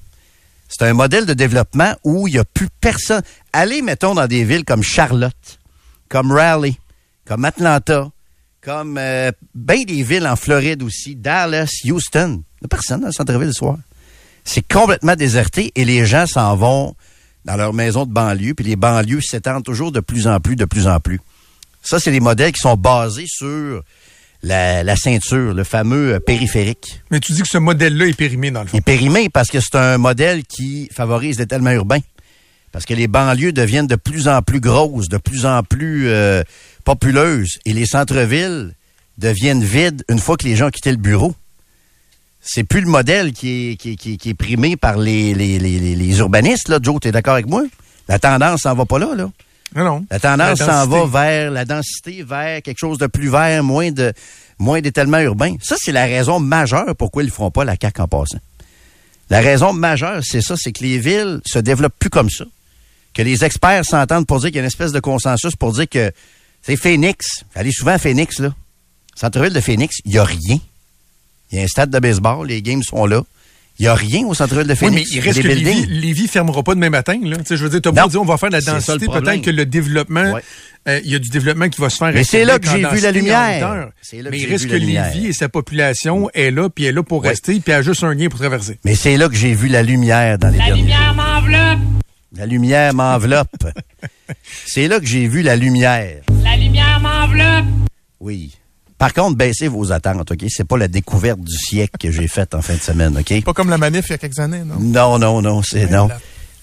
[0.67, 3.21] C'est un modèle de développement où il n'y a plus personne.
[3.53, 5.59] Allez, mettons, dans des villes comme Charlotte,
[6.09, 6.77] comme Raleigh,
[7.25, 8.09] comme Atlanta,
[8.59, 12.43] comme euh, bien des villes en Floride aussi, Dallas, Houston.
[12.59, 13.77] Il n'y a personne dans le centre-ville le soir.
[14.43, 16.95] C'est complètement déserté et les gens s'en vont
[17.45, 20.65] dans leur maison de banlieue, puis les banlieues s'étendent toujours de plus en plus, de
[20.65, 21.21] plus en plus.
[21.81, 23.83] Ça, c'est des modèles qui sont basés sur
[24.45, 27.01] la, la ceinture, le fameux euh, périphérique.
[27.11, 28.75] Mais tu dis que ce modèle-là est périmé dans le fond.
[28.77, 31.99] Il est périmé parce que c'est un modèle qui favorise l'étalement urbain.
[32.71, 36.43] Parce que les banlieues deviennent de plus en plus grosses, de plus en plus euh,
[36.83, 37.57] populeuses.
[37.65, 38.73] Et les centres-villes
[39.17, 41.33] deviennent vides une fois que les gens ont quitté le bureau.
[42.41, 45.33] C'est plus le modèle qui est, qui est, qui est- qui est primé par les,
[45.33, 46.67] les, les, les- les urbanistes.
[46.69, 46.79] Là.
[46.81, 47.63] Joe, tu es d'accord avec moi?
[48.07, 49.15] La tendance s'en va pas là.
[49.15, 49.31] là.
[49.75, 50.05] Non, non.
[50.09, 54.13] La tendance s'en va vers la densité, vers quelque chose de plus vert, moins de
[54.57, 55.55] moins d'étalement urbain.
[55.61, 58.39] Ça, c'est la raison majeure pourquoi ils ne feront pas la CAQ en passant.
[59.29, 62.45] La raison majeure, c'est ça, c'est que les villes se développent plus comme ça.
[63.13, 65.89] Que les experts s'entendent pour dire qu'il y a une espèce de consensus pour dire
[65.89, 66.11] que
[66.61, 67.43] c'est Phoenix.
[67.53, 68.53] Allez souvent à Phoenix, là.
[69.15, 70.57] Centre-ville de Phoenix, il n'y a rien.
[71.51, 73.23] Il y a un stade de baseball, les games sont là.
[73.77, 75.11] Il n'y a rien au centre-ville de Oui, mais Phoenix.
[75.13, 75.85] il reste y a que Lévis.
[75.87, 77.19] Lévis fermera pas demain matin.
[77.23, 77.35] Là.
[77.37, 78.07] Tu sais, je veux dire, t'as beau Non.
[78.07, 80.41] dire on va faire de la densité, peut-être que le développement, Ouais.
[80.87, 82.11] euh, il y a du développement qui va se faire.
[82.13, 83.69] Mais c'est là que j'ai vu la lumière.
[83.69, 84.75] là que Mais il reste que.
[84.75, 87.29] Lévis et sa population est là, puis elle est là pour Ouais.
[87.29, 88.79] rester, puis elle a juste un lien pour traverser.
[88.85, 91.79] Mais c'est là que j'ai vu la lumière dans les La lumière m'enveloppe.
[92.37, 93.65] La lumière m'enveloppe.
[94.65, 96.21] c'est là que j'ai vu la lumière.
[96.43, 97.65] La lumière m'enveloppe.
[98.19, 98.53] Oui.
[98.97, 100.45] Par contre, baissez vos attentes, OK?
[100.49, 103.43] C'est pas la découverte du siècle que j'ai faite en fin de semaine, OK?
[103.43, 104.75] Pas comme la manif il y a quelques années, non?
[104.79, 106.09] Non, non, non, c'est non.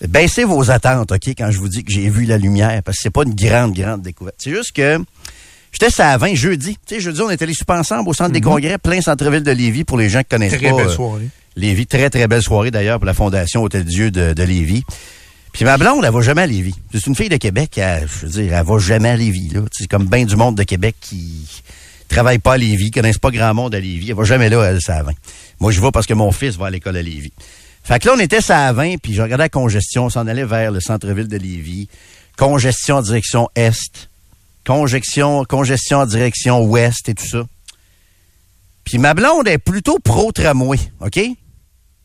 [0.08, 3.02] Baissez vos attentes, OK, quand je vous dis que j'ai vu la lumière, parce que
[3.04, 4.36] c'est pas une grande, grande découverte.
[4.38, 4.98] C'est juste que
[5.72, 6.76] j'étais ça à 20 jeudi.
[6.86, 9.52] Tu sais, jeudi, on est allés super ensemble au centre des congrès, plein centre-ville de
[9.52, 10.76] Lévis pour les gens qui connaissent Très pas.
[10.76, 11.28] belle euh, soirée.
[11.54, 14.82] Lévis, très, très belle soirée d'ailleurs pour la Fondation Hôtel Dieu de, de Lévis.
[15.52, 16.74] Puis ma blonde, elle va jamais à Lévis.
[16.94, 19.50] C'est une fille de Québec, elle, je veux dire, elle va jamais à Lévis.
[19.50, 19.60] Là.
[19.70, 21.46] C'est comme bien du monde de Québec qui
[22.12, 24.10] travaille pas à Lévis, connaissent pas grand monde à Lévis.
[24.10, 25.12] Elle va jamais là, elle, ça à 20.
[25.60, 27.32] Moi, je vais parce que mon fils va à l'école à Lévis.
[27.82, 30.26] Fait que là, on était ça à 20, puis je regardais la congestion, on s'en
[30.26, 31.88] allait vers le centre-ville de Lévis.
[32.36, 34.08] Congestion en direction est.
[34.64, 35.44] Congestion,
[35.92, 37.44] en direction ouest et tout ça.
[38.84, 41.20] Puis ma blonde est plutôt pro-tramway, OK?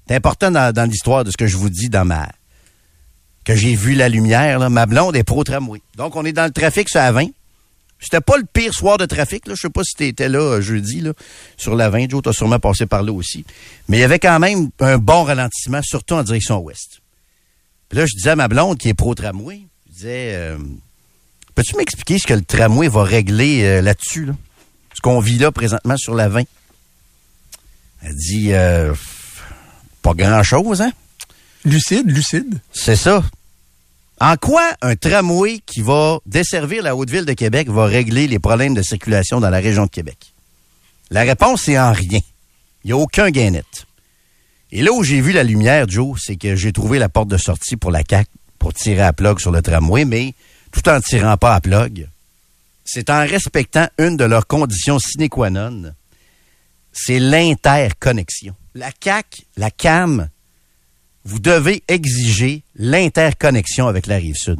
[0.07, 2.29] C'est important dans, l'histoire de ce que je vous dis dans ma...
[3.43, 4.69] que j'ai vu la lumière.
[4.69, 5.81] Ma blonde est pro-tramway.
[5.95, 7.27] Donc, on est dans le trafic la 20.
[7.99, 9.55] C'était pas le pire soir de trafic, là.
[9.55, 11.13] Je sais pas si t'étais là euh, jeudi, là,
[11.57, 12.09] sur la 20.
[12.11, 13.45] Joe, t'as sûrement passé par là aussi.
[13.87, 17.01] Mais il y avait quand même un bon ralentissement, surtout en direction ouest.
[17.89, 20.57] Puis là, je disais à ma blonde qui est pro-tramway, je disais, euh,
[21.55, 24.33] peux-tu m'expliquer ce que le tramway va régler euh, là-dessus, là?
[24.93, 26.43] Ce qu'on vit là présentement sur la 20?
[28.01, 28.93] Elle dit euh,
[30.01, 30.91] pas grand-chose, hein?
[31.65, 32.59] Lucide, lucide.
[32.71, 33.23] C'est ça.
[34.19, 38.73] En quoi un tramway qui va desservir la Haute-Ville de Québec va régler les problèmes
[38.73, 40.33] de circulation dans la région de Québec?
[41.11, 42.19] La réponse c'est en rien.
[42.83, 43.85] Il n'y a aucun gain net.
[44.71, 47.37] Et là où j'ai vu la lumière, Joe, c'est que j'ai trouvé la porte de
[47.37, 50.33] sortie pour la CAQ pour tirer à plug sur le tramway, mais
[50.71, 52.09] tout en tirant pas à plug,
[52.83, 55.93] c'est en respectant une de leurs conditions sine qua non,
[56.91, 58.55] c'est l'interconnexion.
[58.73, 60.29] La CAQ, la CAM,
[61.27, 64.59] vous devez exiger l'interconnexion avec la rive sud.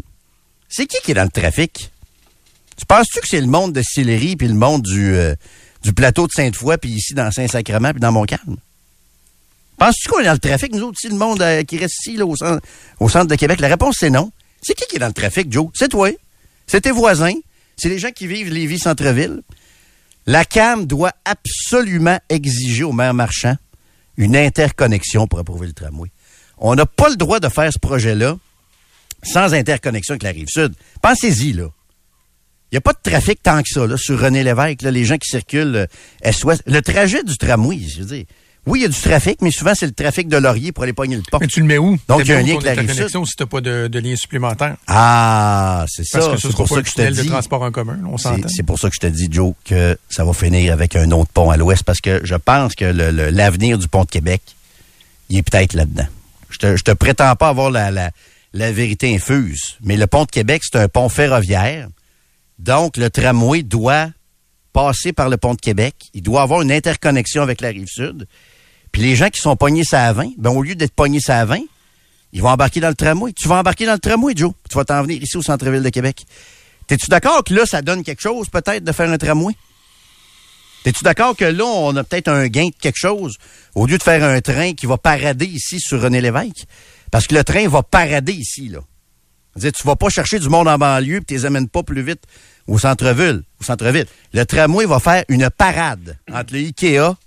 [0.68, 1.92] C'est qui qui est dans le trafic?
[2.76, 5.34] Tu penses-tu que c'est le monde de Sillery puis le monde du, euh,
[5.96, 8.58] plateau de Sainte-Foy puis ici dans Saint-Sacrement puis dans Montcalm?
[9.78, 12.22] Penses-tu qu'on est dans le trafic, nous autres, ici, le monde euh, qui reste ici,
[12.22, 12.62] au centre,
[13.00, 13.62] au centre de Québec?
[13.62, 14.30] La réponse, c'est non.
[14.62, 15.70] C'est qui qui est dans le trafic, Joe?
[15.74, 16.10] C'est toi.
[16.66, 17.36] C'est tes voisins.
[17.78, 19.42] C'est les gens qui vivent les vies centre-ville.
[20.26, 23.56] La CAM doit absolument exiger au maire marchand
[24.18, 26.10] une interconnexion pour approuver le tramway.
[26.60, 28.36] On n'a pas le droit de faire ce projet-là
[29.24, 30.74] sans interconnexion avec la rive sud.
[31.02, 31.66] Pensez-y, là.
[32.72, 35.06] Il n'y a pas de trafic tant que ça, là, sur René Lévesque, là, les
[35.06, 35.86] gens qui circulent euh,
[36.22, 36.62] est-ouest.
[36.66, 38.26] Le trajet du tramway, je veux dire.
[38.66, 40.92] Oui, il y a du trafic, mais souvent, c'est le trafic de Laurier pour aller
[40.92, 41.38] pogner le pont.
[41.40, 41.98] Mais tu le mets où?
[42.10, 42.98] Donc, il y a un lien avec la ton rive sud?
[43.00, 44.76] interconnexion si t'as pas de, de lien supplémentaire?
[44.88, 46.20] Ah, c'est ça.
[46.20, 47.28] Parce que ce C'est pour pas ça que je te de dis.
[47.30, 48.48] transport en commun, on C'est s'entend.
[48.50, 51.32] c'est pour ça que je te dis, Joe, que ça va finir avec un autre
[51.34, 54.42] pont à l'ouest parce que je pense que le- le- l'avenir du pont de Québec,
[55.30, 56.08] il est peut-être là-dedans.
[56.50, 58.12] Je te, te prétends pas avoir la
[58.72, 61.90] vérité infuse, mais le pont de Québec, c'est un pont ferroviaire.
[62.60, 64.10] Donc, le tramway doit
[64.74, 65.96] passer par le pont de Québec.
[66.14, 68.28] Il doit avoir une interconnexion avec la rive sud.
[68.92, 71.40] Puis les gens qui sont pognés ça à 20, ben, au lieu d'être pognés ça
[71.40, 71.60] à 20,
[72.34, 73.34] ils vont embarquer dans le tramway.
[73.34, 74.54] Tu vas embarquer dans le tramway, Joe.
[74.70, 76.26] Tu vas t'en venir ici au centre-ville de Québec.
[76.88, 79.54] T'es-tu d'accord que là, ça donne quelque chose, peut-être, de faire un tramway?
[80.88, 83.36] T'es-tu d'accord que là, on a peut-être un gain de quelque chose
[83.76, 86.64] au lieu de faire un train qui va parader ici sur René Lévesque?
[87.12, 88.80] Parce que le train va parader ici, là.
[89.52, 92.02] C'est-à-dire, tu vas pas chercher du monde en banlieue et tu les amènes pas plus
[92.04, 92.22] vite
[92.68, 93.44] au centre-ville.
[93.60, 94.06] Au centre-ville.
[94.32, 97.18] Le tramway va faire une parade entre le Ikea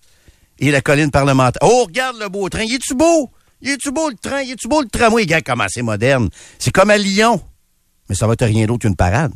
[0.59, 1.61] et la colline parlementaire.
[1.61, 2.63] Oh, regarde le beau train.
[2.63, 3.31] Il est-tu beau?
[3.61, 4.41] Il est-tu beau le train?
[4.41, 5.25] Il est-tu beau le tramway?
[5.25, 6.31] Regarde comment c'est moderne.
[6.59, 7.43] C'est comme à Lyon.
[8.09, 9.35] Mais ça va être rien d'autre qu'une parade.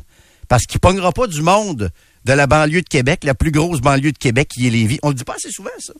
[0.49, 1.91] Parce qu'il pognera pas du monde
[2.25, 4.99] de la banlieue de Québec, la plus grosse banlieue de Québec qui est Lévis.
[5.03, 5.93] On le dit pas assez souvent, ça.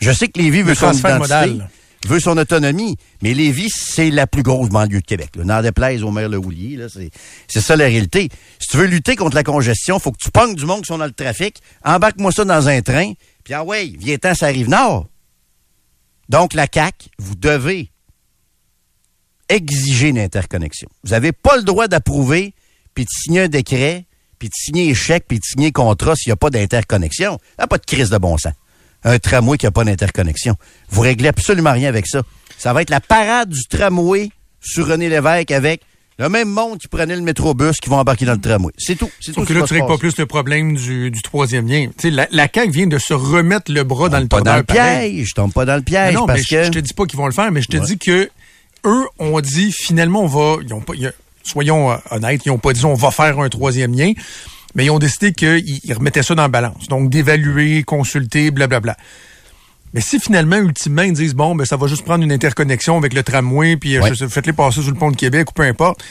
[0.00, 1.70] Je sais que Lévis veut son identité, modal.
[2.06, 5.30] veut son autonomie, mais Lévis, c'est la plus grosse banlieue de Québec.
[5.36, 8.28] N'en déplaise au maire Le Houlier, là, c'est, ça la réalité.
[8.58, 10.98] Si tu veux lutter contre la congestion, faut que tu pognes du monde qui sont
[10.98, 13.12] dans le trafic, embarque-moi ça dans un train,
[13.44, 15.06] puis ah ouais, viens-t'en, ça arrive nord.
[16.28, 17.90] Donc, la CAQ, vous devez
[19.48, 20.88] exiger une interconnexion.
[21.04, 22.54] Vous n'avez pas le droit d'approuver,
[22.94, 24.06] puis de signer un décret,
[24.44, 27.38] puis de signer chèque, puis de signer contrat s'il n'y a pas d'interconnexion.
[27.52, 28.52] Il n'y a pas de crise de bon sens.
[29.04, 30.56] Un tramway qui n'a pas d'interconnexion.
[30.90, 32.22] Vous réglez absolument rien avec ça.
[32.58, 34.30] Ça va être la parade du tramway
[34.60, 35.80] sur René Lévesque avec
[36.18, 38.72] le même monde qui prenait le métrobus qui vont embarquer dans le tramway.
[38.78, 39.10] C'est tout.
[39.20, 39.44] C'est tout.
[39.44, 41.86] Que là, va tu règles pas plus le problème du, du troisième lien.
[41.98, 44.56] Tu sais, la, la CAQ vient de se remettre le bras dans le Pas dans
[44.56, 45.28] le piège.
[45.28, 46.64] Je tombe pas dans le piège Non, non, parce mais je- que.
[46.64, 47.84] je te dis pas qu'ils vont le faire, mais je te Ouais.
[47.86, 48.30] dis que
[48.86, 51.12] eux ont dit finalement on va, ils ont pas, ils-
[51.44, 54.12] soyons euh, honnêtes, ils ont pas dit on va faire un troisième lien,
[54.74, 58.96] mais ils ont décidé qu'ils ils remettaient ça dans la balance, donc d'évaluer, consulter, blablabla.
[59.92, 63.12] Mais si finalement, ultimement, ils disent bon, ben ça va juste prendre une interconnexion avec
[63.14, 64.28] le tramway, puis euh, Ouais.
[64.28, 66.02] faites-les passer sur le pont de Québec ou peu importe.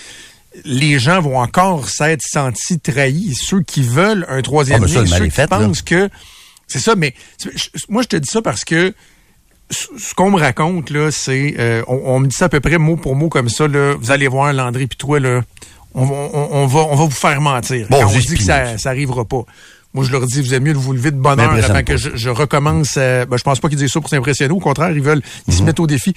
[0.64, 3.34] Les gens vont encore s'être sentis trahis.
[3.36, 5.58] Ceux qui veulent un troisième Ah, ben ça, lien, ceux qui fait, là.
[5.60, 6.10] pensent que
[6.68, 7.14] c'est ça, mais
[7.90, 8.94] moi je te dis ça parce que
[9.74, 11.56] ce qu'on me raconte, là, c'est.
[11.60, 13.96] euh, on, on me dit ça à peu près mot pour mot comme ça, là.
[14.00, 15.42] Vous allez voir, Landry, puis toi, là,
[15.94, 17.88] on, va- on, on va, on va vous faire mentir.
[17.90, 19.44] Bon, Quand on dit que ça, ça arrivera pas.
[19.96, 21.84] Moi, je leur dis, vous êtes mieux de vous lever de bonne heure M'impressionne avant
[21.86, 22.96] que je, je recommence.
[22.98, 24.52] euh, ben, je pense pas qu'ils disent ça pour s'impressionner.
[24.52, 25.60] Au contraire, ils veulent, ils Mhm.
[25.60, 26.16] se mettent au défi.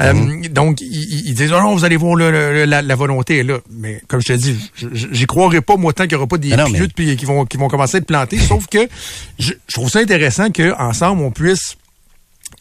[0.00, 0.14] Euh,
[0.50, 3.58] Donc, ils, disent, oh non, vous allez voir, le- la, la volonté est là.
[3.70, 4.70] Mais comme je te dis,
[5.12, 7.44] j'y croirais pas, moi, tant qu'il y aura pas des mais- pilotes puis qui vont,
[7.44, 8.38] qui vont commencer à être plantés.
[8.38, 8.88] Sauf que
[9.38, 11.76] je, je trouve ça intéressant qu'ensemble, on puisse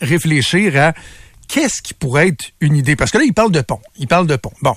[0.02, 0.94] réfléchir à
[1.48, 2.96] qu'est-ce qui pourrait être une idée.
[2.96, 3.80] Parce que là, il parle de pont.
[3.98, 4.54] Il parle de pont.
[4.62, 4.76] Bon.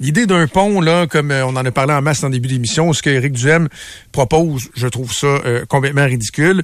[0.00, 2.92] L'idée d'un pont, là, comme euh, on en a parlé en masse en début d'émission,
[2.92, 3.68] ce que Éric Duhem
[4.10, 6.62] propose, je trouve ça euh, complètement ridicule.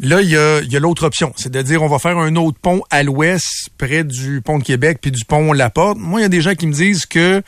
[0.00, 2.18] Là, il y a, il y a l'autre option, c'est de dire on va faire
[2.18, 5.98] un autre pont à l'ouest, près du pont de Québec, puis du pont La Porte.
[5.98, 7.42] Moi, il y a des gens qui me disent que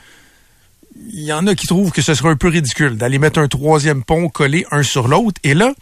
[1.13, 3.49] il y en a qui trouvent que ce serait un peu ridicule d'aller mettre un
[3.49, 5.41] troisième pont collé un sur l'autre.
[5.43, 5.75] Et là,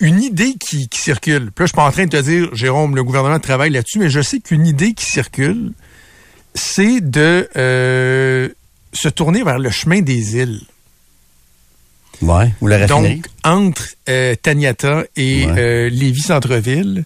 [0.00, 1.50] une idée qui, qui circule.
[1.52, 3.98] Puis là, je suis pas en train de te dire, Jérôme, le gouvernement travaille là-dessus,
[3.98, 5.72] mais je sais qu'une idée qui circule,
[6.54, 8.48] c'est de euh,
[8.92, 10.60] se tourner vers le chemin des îles.
[12.22, 13.16] Ouais, ou la raffinerie.
[13.16, 15.52] Donc, entre euh, Taniata et Ouais.
[15.58, 17.04] euh, Lévis-Centreville.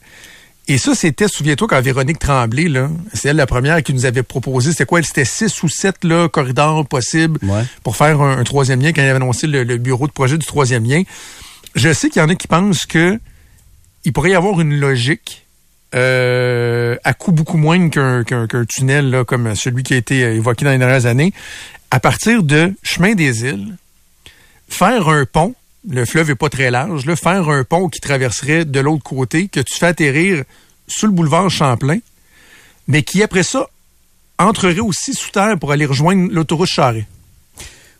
[0.70, 4.22] Et ça, c'était, souviens-toi, quand Véronique Tremblay, là, c'est elle la première qui nous avait
[4.22, 5.02] proposé, c'était quoi?
[5.02, 7.62] C'était six ou sept là, corridors possibles Ouais.
[7.82, 10.36] pour faire un, un troisième lien quand il avait annoncé le, le bureau de projet
[10.36, 11.02] du troisième lien.
[11.74, 13.18] Je sais qu'il y en a qui pensent que
[14.04, 15.46] il pourrait y avoir une logique
[15.94, 18.24] euh, à coût beaucoup moins qu'un
[18.68, 21.32] tunnel comme celui qui a été euh, évoqué dans les dernières années,
[21.90, 23.76] à partir de Chemin des Îles,
[24.68, 25.54] faire un pont,
[25.88, 29.60] le fleuve est pas très large, faire un pont qui traverserait de l'autre côté, que
[29.60, 30.44] tu fais atterrir
[30.86, 31.98] sur le boulevard Champlain,
[32.86, 33.68] mais qui après ça
[34.38, 37.06] entrerait aussi sous terre pour aller rejoindre l'autoroute Charret.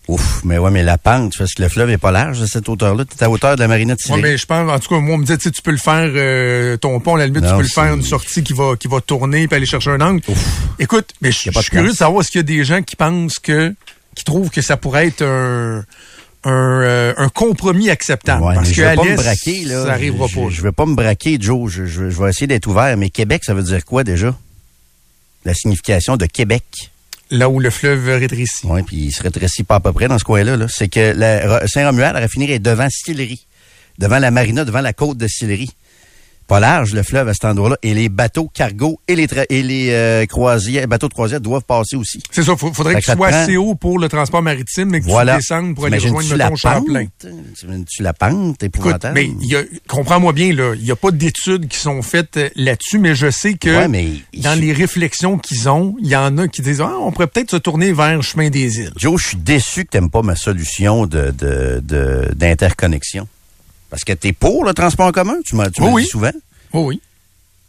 [0.08, 2.66] Ouf, mais ouais, mais la pente, parce que le fleuve est pas large de cette
[2.68, 3.04] hauteur-là.
[3.04, 4.22] T'es à hauteur de la marina de Ouais, Sillery.
[4.22, 6.10] mais je pense, en tout cas, moi, on me dit, tu tu peux le faire,
[6.14, 8.74] euh, ton pont, à la limite, Non, tu peux le faire une sortie qui va,
[8.80, 10.22] qui va tourner puis aller chercher un angle.
[10.78, 13.38] Écoute, mais je suis curieux de savoir est-ce qu'il y a des gens qui pensent
[13.38, 13.74] que,
[14.14, 15.84] qui trouvent que ça pourrait être un,
[16.44, 16.50] un,
[16.82, 18.44] euh, un compromis acceptable.
[18.44, 19.84] Ouais, parce que je vais à pas me braquer, là.
[19.84, 20.48] ça arrivera je, pas.
[20.48, 21.70] Je, je vais pas me braquer, Joe.
[21.70, 22.96] Je, je, je vais essayer d'être ouvert.
[22.96, 24.34] Mais Québec, ça veut dire quoi déjà?
[25.44, 26.64] La signification de Québec.
[27.30, 28.64] Là où le fleuve rétrécit.
[28.64, 30.56] Oui, puis il se rétrécit pas à peu près dans ce coin-là.
[30.56, 31.14] -là, c'est que
[31.66, 33.46] Saint-Romuald, la raffinerie est devant Sillery.
[33.98, 35.70] Devant la marina, devant la côte de Sillery.
[36.48, 37.76] Pas large, le fleuve, à cet endroit-là.
[37.82, 41.62] Et les bateaux cargo et les, tra- et les euh, croisières, bateaux de croisière doivent
[41.62, 42.22] passer aussi.
[42.30, 44.88] C'est ça, faut- faudrait que que tu sois prend- assez haut pour le transport maritime,
[44.88, 45.34] mais que Voilà.
[45.34, 47.06] tu descendes pour aller rejoindre, mettons, Champlain?
[47.86, 49.14] Tu la pente épouvantable?
[49.14, 52.38] Mais il y a- comprends-moi bien, là, il n'y a pas d'études qui sont faites
[52.38, 56.16] euh, là-dessus, mais je sais que Ouais, mais dans les réflexions qu'ils ont, il y
[56.16, 58.92] en a qui disent ah, on pourrait peut-être se tourner vers chemin des îles.
[58.96, 63.28] Joe, je suis déçu que t'aimes pas ma solution de, de, de- d'interconnexion.
[63.90, 66.30] Parce que t'es pour le transport en commun, tu m'as, tu Oui, dit souvent.
[66.72, 67.00] Oui.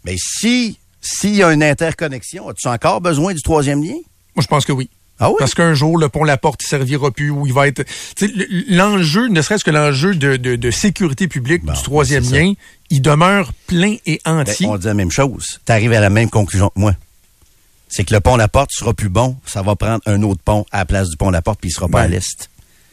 [0.03, 3.93] Mais si, s'il y a une interconnexion, as-tu encore besoin du troisième lien?
[4.35, 4.89] Moi, je pense que oui.
[5.21, 5.35] Ah oui?
[5.39, 7.83] Parce qu'un jour, le pont La Porte, il servira plus, ou il va être...
[8.15, 8.31] Tu
[8.69, 12.35] l'enjeu, ne serait-ce que l'enjeu de, de- de sécurité publique Bon, du troisième c'est ça.
[12.37, 12.53] lien,
[12.89, 14.65] il demeure plein et Ben, entier.
[14.67, 15.59] on dit la même chose.
[15.65, 16.95] T'arrives à la même conclusion que moi.
[17.89, 20.65] C'est que le pont La Porte sera plus bon, ça va prendre un autre pont
[20.71, 22.03] à la place du pont La Porte, puis il sera pas Ouais.
[22.05, 22.49] à l'est.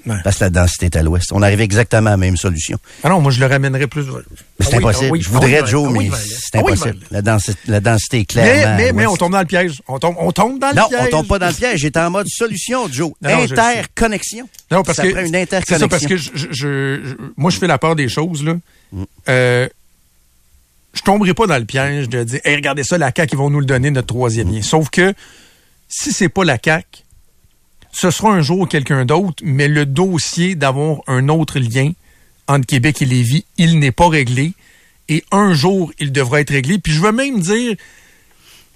[0.06, 0.14] Ouais.
[0.22, 1.32] Parce que la densité est à l'ouest.
[1.32, 2.78] On arrive exactement à la même solution.
[3.02, 4.04] Ah non, moi, je le ramènerais plus...
[4.04, 4.12] Mais
[4.60, 5.06] Ah c'est oui, impossible.
[5.06, 6.56] ah oui, je ah voudrais, Joe, ah mais c'est.
[6.56, 6.98] Ah impossible.
[7.10, 9.82] la, densité, la densité est clairement à mais, mais on tombe dans le piège.
[9.88, 11.00] On tombe, on tombe dans Non, le piège.
[11.08, 11.80] on tombe pas dans le piège.
[11.80, 13.10] J'étais en mode solution, Joe.
[13.20, 14.48] Non, non, interconnexion.
[14.70, 15.78] Non, parce ça que prend une c'est interconnexion.
[15.78, 18.54] ça, parce que je, je- je- je- moi, je fais la part des choses là.
[18.92, 19.02] Mm.
[19.28, 19.68] Euh,
[20.94, 23.50] je tomberai pas dans le piège de dire, hey, regardez ça, la CAQ, ils vont
[23.50, 24.54] nous le donner notre troisième Mm.
[24.54, 24.62] lien.
[24.62, 25.12] Sauf que
[25.88, 26.86] si c'est pas la CAQ,
[27.98, 31.92] ce sera un jour quelqu'un d'autre, mais le dossier d'avoir un autre lien
[32.46, 34.52] entre Québec et Lévis, il n'est pas réglé.
[35.08, 36.78] Et un jour, il devra être réglé.
[36.78, 37.74] Puis je veux même dire,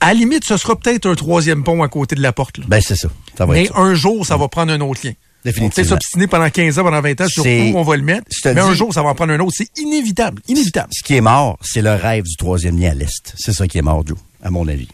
[0.00, 2.58] à la limite, ce sera peut-être un troisième pont à côté de la porte.
[2.58, 2.64] là.
[2.66, 3.08] Ben, c'est ça.
[3.36, 3.80] Ça va Mais être ça.
[3.80, 5.12] un jour, ça va prendre un autre lien.
[5.44, 5.82] Définitivement.
[5.82, 8.26] On peut s'obstiner pendant 15 ans, pendant 20 ans sur où on va le mettre.
[8.46, 9.54] Mais un jour, ça va en prendre un autre.
[9.56, 10.40] C'est inévitable.
[10.48, 10.88] Inévitable.
[10.92, 13.34] Ce qui est mort, c'est le rêve du troisième lien à l'Est.
[13.38, 14.88] C'est ça qui est mort, Joe, à mon avis.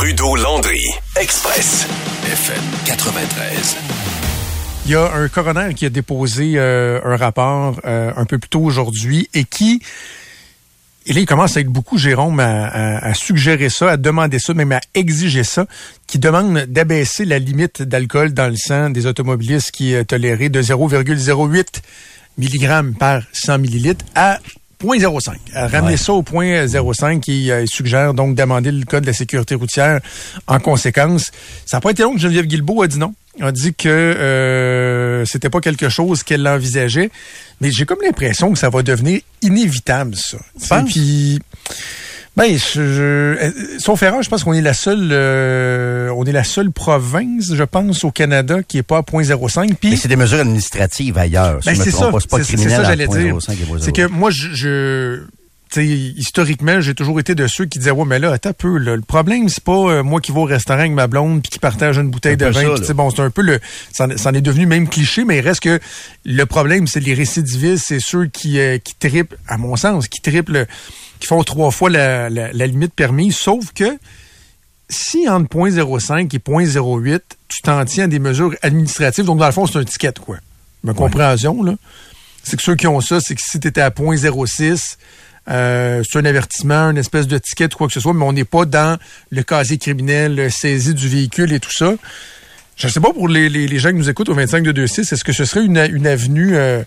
[0.00, 0.84] Trudeau-Landry,
[1.18, 1.86] Express,
[2.26, 3.76] FM 93.
[4.84, 8.50] Il y a un coroner qui a déposé euh, un rapport euh, un peu plus
[8.50, 9.80] tôt aujourd'hui et qui,
[11.06, 14.38] et là, il commence à être beaucoup, Jérôme, à, à- à suggérer ça, à demander
[14.38, 15.64] ça, même à exiger ça,
[16.06, 20.60] qui demande d'abaisser la limite d'alcool dans le sang des automobilistes qui est tolérée de
[20.60, 21.64] 0,08
[22.36, 24.40] mg par 100 millilitres à
[24.82, 25.36] 0.05.
[25.54, 25.96] À ramener Ouais.
[25.96, 30.00] ça au point 0.5 qui euh, suggère donc d'amender le code de la sécurité routière
[30.46, 31.30] en conséquence.
[31.64, 33.14] Ça n'a pas été long que Geneviève Guilbeault a dit non.
[33.40, 37.10] A dit que euh, c'était pas quelque chose qu'elle envisageait.
[37.60, 40.38] Mais j'ai comme l'impression que ça va devenir inévitable, ça.
[40.84, 41.38] Puis,
[42.36, 46.32] ben, je, je, euh, sauf erreur, je pense qu'on est la seule, euh, on est
[46.32, 49.74] la seule province, je pense, au Canada qui est pas à 0.05.
[49.74, 51.60] Puis, Mais c'est des mesures administratives ailleurs.
[51.64, 52.10] ben, c'est ça.
[52.42, 53.36] C'est ça, j'allais dire.
[53.36, 53.78] 0.05 et 0.05.
[53.80, 55.22] C'est que moi, je, je
[55.82, 58.96] historiquement, j'ai toujours été de ceux qui disaient, ouais, mais là, attends un peu, là,
[58.96, 61.58] le problème, c'est pas euh, moi qui vais au restaurant avec ma blonde puis qui
[61.58, 62.76] partage une bouteille de vin.
[62.82, 63.58] ça, bon, c'est un peu le,
[63.92, 65.78] ça, ça en est devenu même cliché, mais il reste que
[66.24, 70.20] le problème, c'est les récidivistes, c'est ceux qui, euh, qui triplent, à mon sens, qui
[70.20, 70.66] triplent,
[71.20, 73.98] qui font trois fois la, la, la limite permise, sauf que
[74.88, 79.52] si entre 0.05 et 0.08, tu t'en tiens à des mesures administratives, donc dans le
[79.52, 80.36] fond, c'est un ticket, quoi?
[80.84, 81.74] Ma compréhension, là.
[82.44, 84.96] C'est que ceux qui ont ça, c'est que si tu étais à 0.06,
[85.48, 88.32] euh, c'est un avertissement, une espèce de ticket ou quoi que ce soit, mais on
[88.32, 88.98] n'est pas dans
[89.30, 91.94] le casier criminel, saisie du véhicule et tout ça.
[92.76, 94.80] Je ne sais pas pour les, les, les gens qui nous écoutent au 25 de
[94.80, 96.84] 26, est-ce que ce serait une, une avenue euh,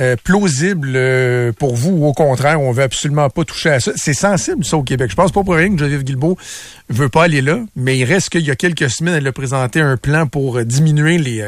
[0.00, 3.92] euh, plausible euh, pour vous ou au contraire, on veut absolument pas toucher à ça?
[3.94, 5.10] C'est sensible, ça, au Québec.
[5.10, 6.36] Je pense pas pour rien que Geneviève Guilbeault
[6.88, 9.80] veut pas aller là, mais il reste qu'il y a quelques semaines, elle a présenté
[9.80, 11.44] un plan pour euh, diminuer les,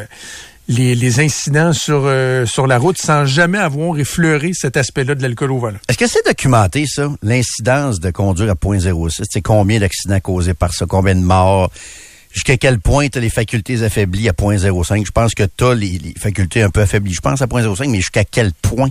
[0.68, 2.12] les, incidents sur,
[2.47, 5.78] sur la route sans jamais avoir effleuré cet aspect-là de l'alcool au volant.
[5.88, 9.24] Est-ce que c'est documenté, ça, l'incidence de conduire à 0.06?
[9.30, 10.86] C'est combien d'accidents causés par ça?
[10.86, 11.70] Combien de morts?
[12.37, 15.07] Jusqu'à quel point tu as les facultés affaiblies à 0.05?
[15.07, 17.14] Je pense que tu as les, les facultés un peu affaiblies.
[17.14, 18.91] Je pense à 0.05, mais jusqu'à quel point?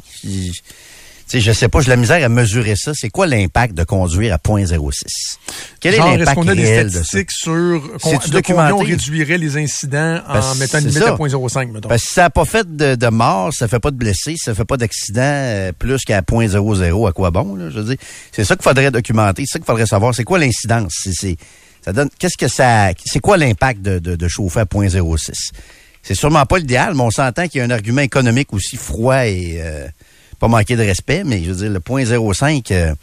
[1.27, 2.91] sais, je sais pas, j'ai la misère à mesurer ça.
[2.95, 5.03] C'est quoi l'impact de conduire à 0.06?
[5.79, 7.03] Quel Genre, est l'impact qu'on a des réel de ça?
[7.03, 11.13] statistiques sur con- de combien on réduirait les incidents en mettant une limite ça.
[11.13, 11.89] à 0.05, mettons?
[11.89, 14.53] Que si ça n'a pas fait de, de mort, ça fait pas de blessés, ça
[14.55, 17.97] fait pas d'accident euh, plus qu'à 0.00, à quoi bon, là, je veux dire.
[18.31, 20.13] C'est ça qu'il faudrait documenter, c'est ça qu'il faudrait savoir.
[20.15, 20.93] C'est quoi l'incidence?
[21.03, 21.37] C'est, c'est-
[21.85, 25.51] ça donne, qu'est-ce que ça, c'est quoi l'impact de, de, de chauffer à 0.06?
[26.01, 29.27] C'est sûrement pas l'idéal, mais on s'entend qu'il y a un argument économique aussi froid
[29.27, 29.87] et euh,
[30.39, 32.95] pas manquer de respect, mais je veux dire, le 0.05, euh,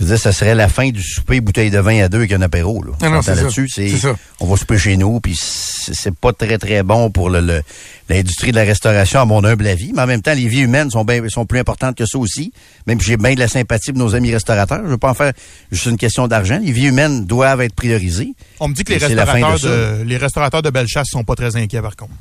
[0.00, 2.32] je veux dire, ça serait la fin du souper bouteille de vin à deux avec
[2.32, 2.92] un apéro, là.
[3.02, 3.42] Ah non, c'est ça.
[3.42, 3.92] là-dessus, c'est,
[4.40, 7.62] on va souper chez nous, puis c'est pas très, très bon pour le,
[8.08, 9.92] l'industrie de la restauration, à mon humble avis.
[9.94, 12.50] Mais en même temps, les vies humaines sont, bien- sont plus importantes que ça aussi.
[12.86, 15.14] Même si j'ai bien de la sympathie pour nos amis restaurateurs, je veux pas en
[15.14, 15.32] faire
[15.70, 16.58] juste une question d'argent.
[16.62, 18.32] Les vies humaines doivent être priorisées.
[18.58, 21.54] On me dit que les restaurateurs, de de, les restaurateurs de Bellechasse sont pas très
[21.56, 22.12] inquiets, par contre.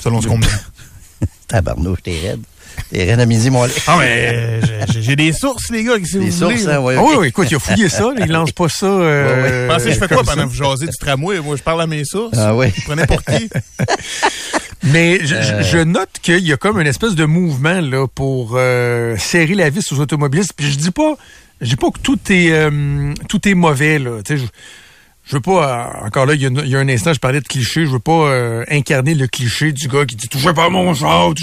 [0.00, 1.26] Selon ce qu'on me dit.
[1.46, 2.40] Tabarnouche, t'es raide.
[2.92, 3.66] T'es raide à midi, mon.
[3.86, 4.60] Ah, mais
[4.92, 6.56] j'ai- j'ai des sources, les gars, si vous Des voulez.
[6.58, 7.08] sources, hein, ouais, ok.
[7.08, 8.86] oui, oui, écoute, il a fouillé ça, là, il lance pas ça.
[8.86, 10.32] Euh, Pensez, je fais quoi comme ça.
[10.34, 11.40] pendant que vous jasez du tramway?
[11.40, 12.36] Moi, je parle à mes sources.
[12.38, 12.68] Ah oui.
[12.74, 13.48] Vous prenez pour qui?
[14.82, 15.62] Mais je, Euh.
[15.62, 19.68] je note qu'il y a comme une espèce de mouvement là pour euh, serrer la
[19.70, 20.52] vis aux automobilistes.
[20.56, 21.16] Puis je dis pas,
[21.60, 24.22] je dis pas que tout est euh, tout est mauvais là.
[24.24, 24.46] Tu sais, je,
[25.26, 26.34] je veux pas euh, encore là.
[26.34, 27.84] Il y, a, une- il y a un instant, je parlais de cliché.
[27.84, 30.94] Je veux pas euh, incarner le cliché du gars qui dit touchez pas à mon
[30.94, 31.34] char.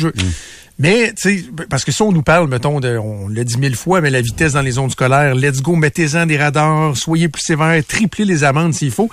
[0.80, 3.99] Mais, tu sais, parce que ça, on nous parle, mettons, on l'a dit mille fois,
[3.99, 7.82] mais la vitesse dans les zones scolaires, let's go, mettez-en des radars, soyez plus sévères,
[7.88, 9.09] triplez les amendes s'il faut.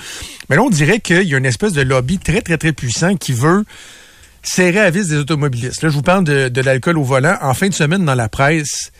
[0.50, 3.16] Mais là, on dirait qu'il y a une espèce de lobby très, très, très puissant
[3.16, 3.64] qui veut
[4.42, 5.82] serrer à vis des automobilistes.
[5.82, 7.38] Là, je vous parle de, de l'alcool au volant.
[7.40, 8.92] En fin de semaine, dans la presse,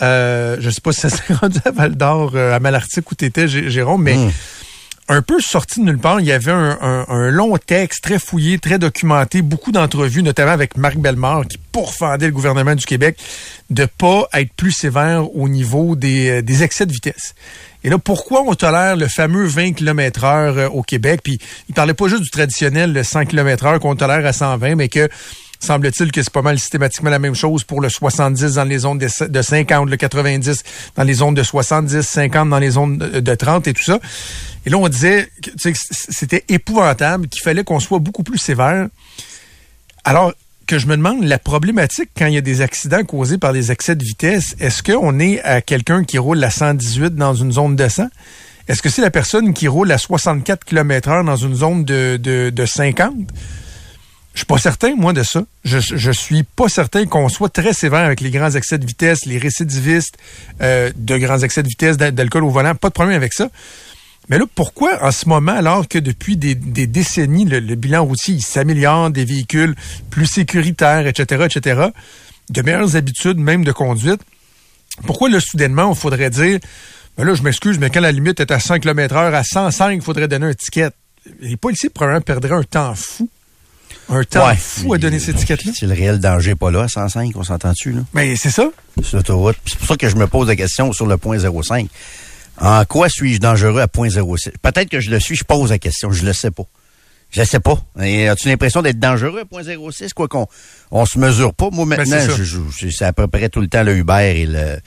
[0.00, 3.16] euh, je sais pas si ça s'est rendu à Val d'Or, euh, à Malartic où
[3.16, 4.16] t'étais, Jé- Jérôme, mais
[5.08, 8.78] un peu sorti de nulle part, il y avait un, long texte très fouillé, très
[8.78, 13.18] documenté, beaucoup d'entrevues, notamment avec Marc Bellemare, qui pourfendait le gouvernement du Québec
[13.70, 17.34] de pas être plus sévère au niveau des, euh, excès de vitesse.
[17.84, 21.20] Et là, pourquoi on tolère le fameux 20 km heure au Québec?
[21.24, 21.38] Puis,
[21.68, 24.88] il parlait pas juste du traditionnel le 100 km heure qu'on tolère à 120, mais
[24.88, 25.08] que
[25.62, 28.98] semble-t-il que c'est pas mal systématiquement la même chose pour le 70 dans les zones
[28.98, 30.62] de de 50, le 90
[30.96, 34.00] dans les zones de 70, 50 dans les zones de de 30 et tout ça.
[34.66, 38.88] Et là, on disait que c'était épouvantable, qu'il fallait qu'on soit beaucoup plus sévère.
[40.04, 40.32] Alors
[40.66, 43.72] que je me demande, la problématique quand il y a des accidents causés par des
[43.72, 47.76] excès de vitesse, est-ce qu'on est à quelqu'un qui roule à 118 dans une zone
[47.76, 48.08] de 100?
[48.68, 52.64] Est-ce que c'est la personne qui roule à 64 km heure dans une zone de
[52.64, 53.14] 50?
[54.34, 55.44] Je suis pas certain, moi, de ça.
[55.64, 59.36] Je, suis pas certain qu'on soit très sévère avec les grands excès de vitesse, les
[59.36, 60.16] récidivistes
[60.62, 62.74] euh, de grands excès de vitesse, d'al- d'alcool au volant.
[62.74, 63.50] Pas de problème avec ça.
[64.28, 69.10] Mais là, pourquoi en ce moment, alors que depuis des, décennies, le, bilan routier s'améliore,
[69.10, 69.74] des véhicules
[70.10, 71.88] plus sécuritaires, etc., etc.,
[72.48, 74.20] de meilleures habitudes même de conduite,
[75.06, 76.60] pourquoi là, soudainement, on faudrait dire,
[77.16, 79.92] ben là, je m'excuse, mais quand la limite est à 100 km heure, à 105,
[79.92, 80.90] il faudrait donner un ticket.
[81.40, 83.28] Les policiers, probablement, perdraient un temps fou.
[84.08, 84.56] Un temps Ouais.
[84.56, 85.72] fou à donner cette étiquette-là.
[85.74, 88.00] Si le réel danger pas là, à 105, on s'entend-tu, là?
[88.12, 88.68] Mais c'est ça.
[89.02, 89.56] Sur l'autoroute.
[89.64, 91.88] C'est pour ça que je me pose la question sur le point 05.
[92.60, 94.50] En quoi suis-je dangereux à point 06?
[94.60, 96.64] Peut-être que je le suis, je pose la question, je le sais pas.
[97.30, 97.82] Je le sais pas.
[97.98, 100.12] As-tu l'impression d'être dangereux à point 06?
[100.12, 100.46] Quoi qu'on
[100.90, 101.70] on se mesure pas.
[101.72, 104.46] Moi, maintenant, Ben, c'est je- c'est à peu près tout le temps le Uber et
[104.46, 104.78] le,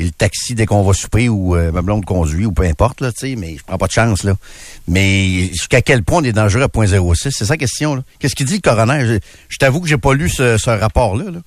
[0.00, 3.12] et le taxi dès qu'on va souper ou euh, ma conduit ou peu importe, là,
[3.12, 4.34] tu mais je prends pas de chance, là.
[4.88, 7.30] Mais jusqu'à quel point on est dangereux à point 06?
[7.30, 8.02] C'est ça la question.
[8.18, 9.20] Qu'est-ce qu'il dit le coroner?
[9.50, 11.40] Je, t'avoue que j'ai pas lu ce, rapport-là, là.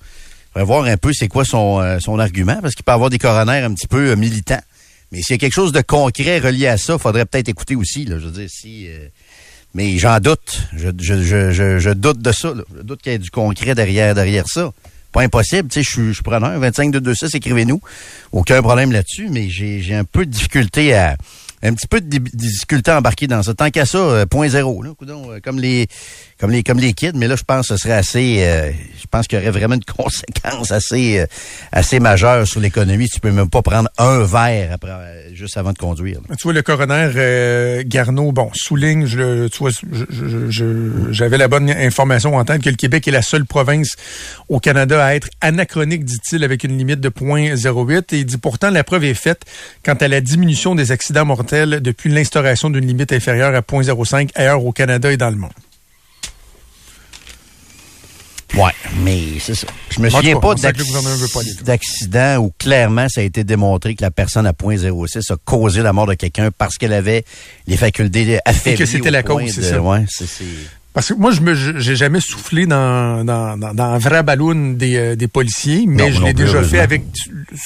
[0.52, 3.18] Faudrait voir un peu c'est quoi son, euh, son argument, parce qu'il peut avoir des
[3.18, 4.62] coroners un petit peu euh, militants.
[5.10, 8.06] Mais s'il y a quelque chose de concret relié à ça, faudrait peut-être écouter aussi.
[8.08, 8.86] Je veux dire, si...
[8.86, 9.08] euh,
[9.74, 10.62] mais j'en doute.
[10.76, 10.90] Je,
[11.92, 12.54] doute de ça.
[12.76, 14.70] Je doute qu'il y ait du concret derrière, derrière ça.
[15.14, 15.68] Pas impossible.
[15.70, 16.58] Tu sais, je suis- preneur.
[16.58, 17.80] 25 2 2 6, écrivez-nous.
[18.32, 21.16] Aucun problème là-dessus, mais j'ai un peu de difficulté à.
[21.62, 23.54] Un petit peu de difficulté à embarquer dans ça.
[23.54, 25.86] Tant qu'à ça, euh, point zéro, là, coudonc, euh, comme les
[26.38, 28.70] comme les comme les kids, mais là je pense que ce serait assez euh,
[29.04, 31.26] je pense qu'il y aurait vraiment une conséquence assez euh,
[31.72, 33.08] assez majeure sur l'économie.
[33.08, 36.20] Tu peux même pas prendre un verre après euh, juste avant de conduire.
[36.38, 37.82] Tu vois, le coroner euh,
[38.32, 39.70] bon, souligne, je, tu vois,
[41.10, 43.96] j'avais la bonne information en tête que le Québec est la seule province
[44.48, 48.14] au Canada à être anachronique, dit-il, avec une limite de 0.08.
[48.14, 49.42] Et il dit pourtant, la preuve est faite
[49.84, 54.64] quant à la diminution des accidents mortels depuis l'instauration d'une limite inférieure à 0.05 ailleurs
[54.64, 55.52] au Canada et dans le monde.
[58.56, 59.66] Ouais, mais c'est ça.
[59.90, 60.54] Je me souviens pas
[61.62, 65.92] d'accident où clairement ça a été démontré que la personne à .06 a causé la
[65.92, 67.24] mort de quelqu'un parce qu'elle avait
[67.66, 68.74] les facultés affaiblies.
[68.74, 69.80] Et que c'était la cause, c'est ça.
[69.80, 70.26] Ouais, c'est,
[70.92, 74.74] Parce que moi, je me, j'ai jamais soufflé dans, dans, dans, dans un vrai ballon
[74.74, 77.02] des, euh, des policiers, mais Non, je l'ai déjà fait avec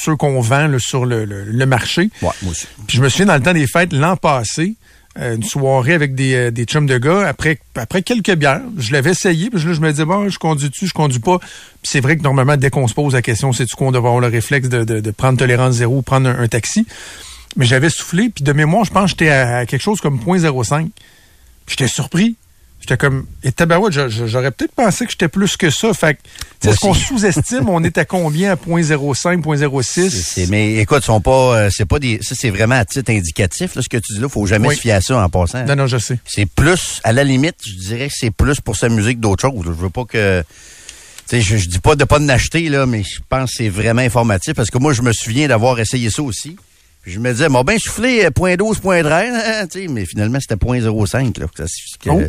[0.03, 2.11] ceux qu'on vend là, sur le, le, le marché.
[2.23, 2.67] Ouais, moi aussi.
[2.87, 4.75] Puis je me souviens dans le temps des fêtes l'an passé,
[5.21, 9.11] une soirée avec des, euh, des chums de gars, après, après quelques bières, je l'avais
[9.11, 11.39] essayé, puis là, je me disais, bon, je conduis-tu, je conduis pas.
[11.39, 14.21] Puis c'est vrai que normalement, dès qu'on se pose la question, c'est-tu qu'on doit avoir
[14.21, 16.87] le réflexe de, de, prendre tolérance zéro ou prendre un, taxi?
[17.57, 20.89] Mais j'avais soufflé, puis de mémoire, je pense j'étais à, à quelque chose comme 0.05.
[21.67, 22.37] Puis J'étais surpris.
[22.81, 25.93] J'étais comme, et tabarouette, j'aurais peut-être pensé que j'étais plus que ça.
[25.93, 27.69] Fait que, est-ce qu'on sous-estime?
[27.69, 28.53] on est à combien?
[28.53, 29.83] À 0.05, 0.06?
[29.83, 33.11] c'est- c'est- mais écoute, sont pas, euh, c'est pas des, ça c'est vraiment à titre
[33.11, 33.75] indicatif.
[33.75, 34.77] Là, ce que tu dis là, faut jamais Oui.
[34.77, 35.65] se fier à ça en passant.
[35.67, 36.19] Non, non, je sais.
[36.25, 39.67] C'est plus, à la limite, je dirais que c'est plus pour sa musique d'autre chose.
[39.67, 39.73] là.
[39.77, 40.43] Je veux pas que.
[41.29, 43.57] Tu sais, je, je dis pas de pas en acheter, là, mais je pense que
[43.59, 46.57] c'est vraiment informatif parce que moi, je me souviens d'avoir essayé ça aussi.
[47.05, 50.07] Je me disais, bon, ben, soufflé euh, point 12, point 13, hein, tu sais, mais
[50.07, 51.73] finalement, c'était point 05, là, que, ça-
[52.03, 52.23] que- Oh.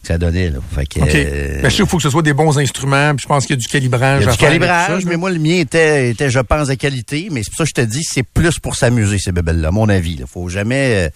[0.00, 0.58] Que ça donnait, là.
[0.74, 1.14] Fait que, OK.
[1.14, 3.46] euh, Ben, je sais qu'il faut que ce soit des bons instruments, puis je pense
[3.46, 4.22] qu'il y a du calibrage.
[4.22, 6.68] il y a à du calibrage, ça, mais moi, le mien était, était, je pense,
[6.68, 7.28] de qualité.
[7.30, 9.72] Mais c'est pour ça que je te dis, c'est plus pour s'amuser, ces bébelles-là, à
[9.72, 10.16] mon avis.
[10.16, 10.26] Là.
[10.26, 11.10] Faut jamais, euh,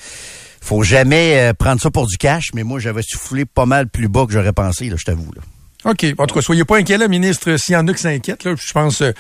[0.61, 2.51] faut jamais euh, prendre ça pour du cash.
[2.55, 5.31] Mais moi, j'avais soufflé pas mal plus bas que j'aurais pensé, là, je t'avoue.
[5.35, 5.43] Là.
[5.85, 6.07] OK.
[6.19, 7.57] En tout cas, soyez pas inquiets, là, ministre.
[7.57, 9.11] S'il y en a qui s'inquiètent, là, je pense, euh,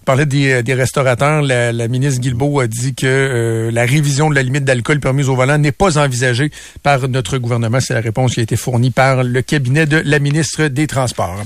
[0.00, 1.42] on parlait des, euh, restaurateurs.
[1.42, 5.34] La, ministre Guilbeault a dit que euh, la révision de la limite d'alcool permise au
[5.34, 6.50] volant n'est pas envisagée
[6.82, 7.80] par notre gouvernement.
[7.80, 11.44] C'est la réponse qui a été fournie par le cabinet de la ministre des Transports.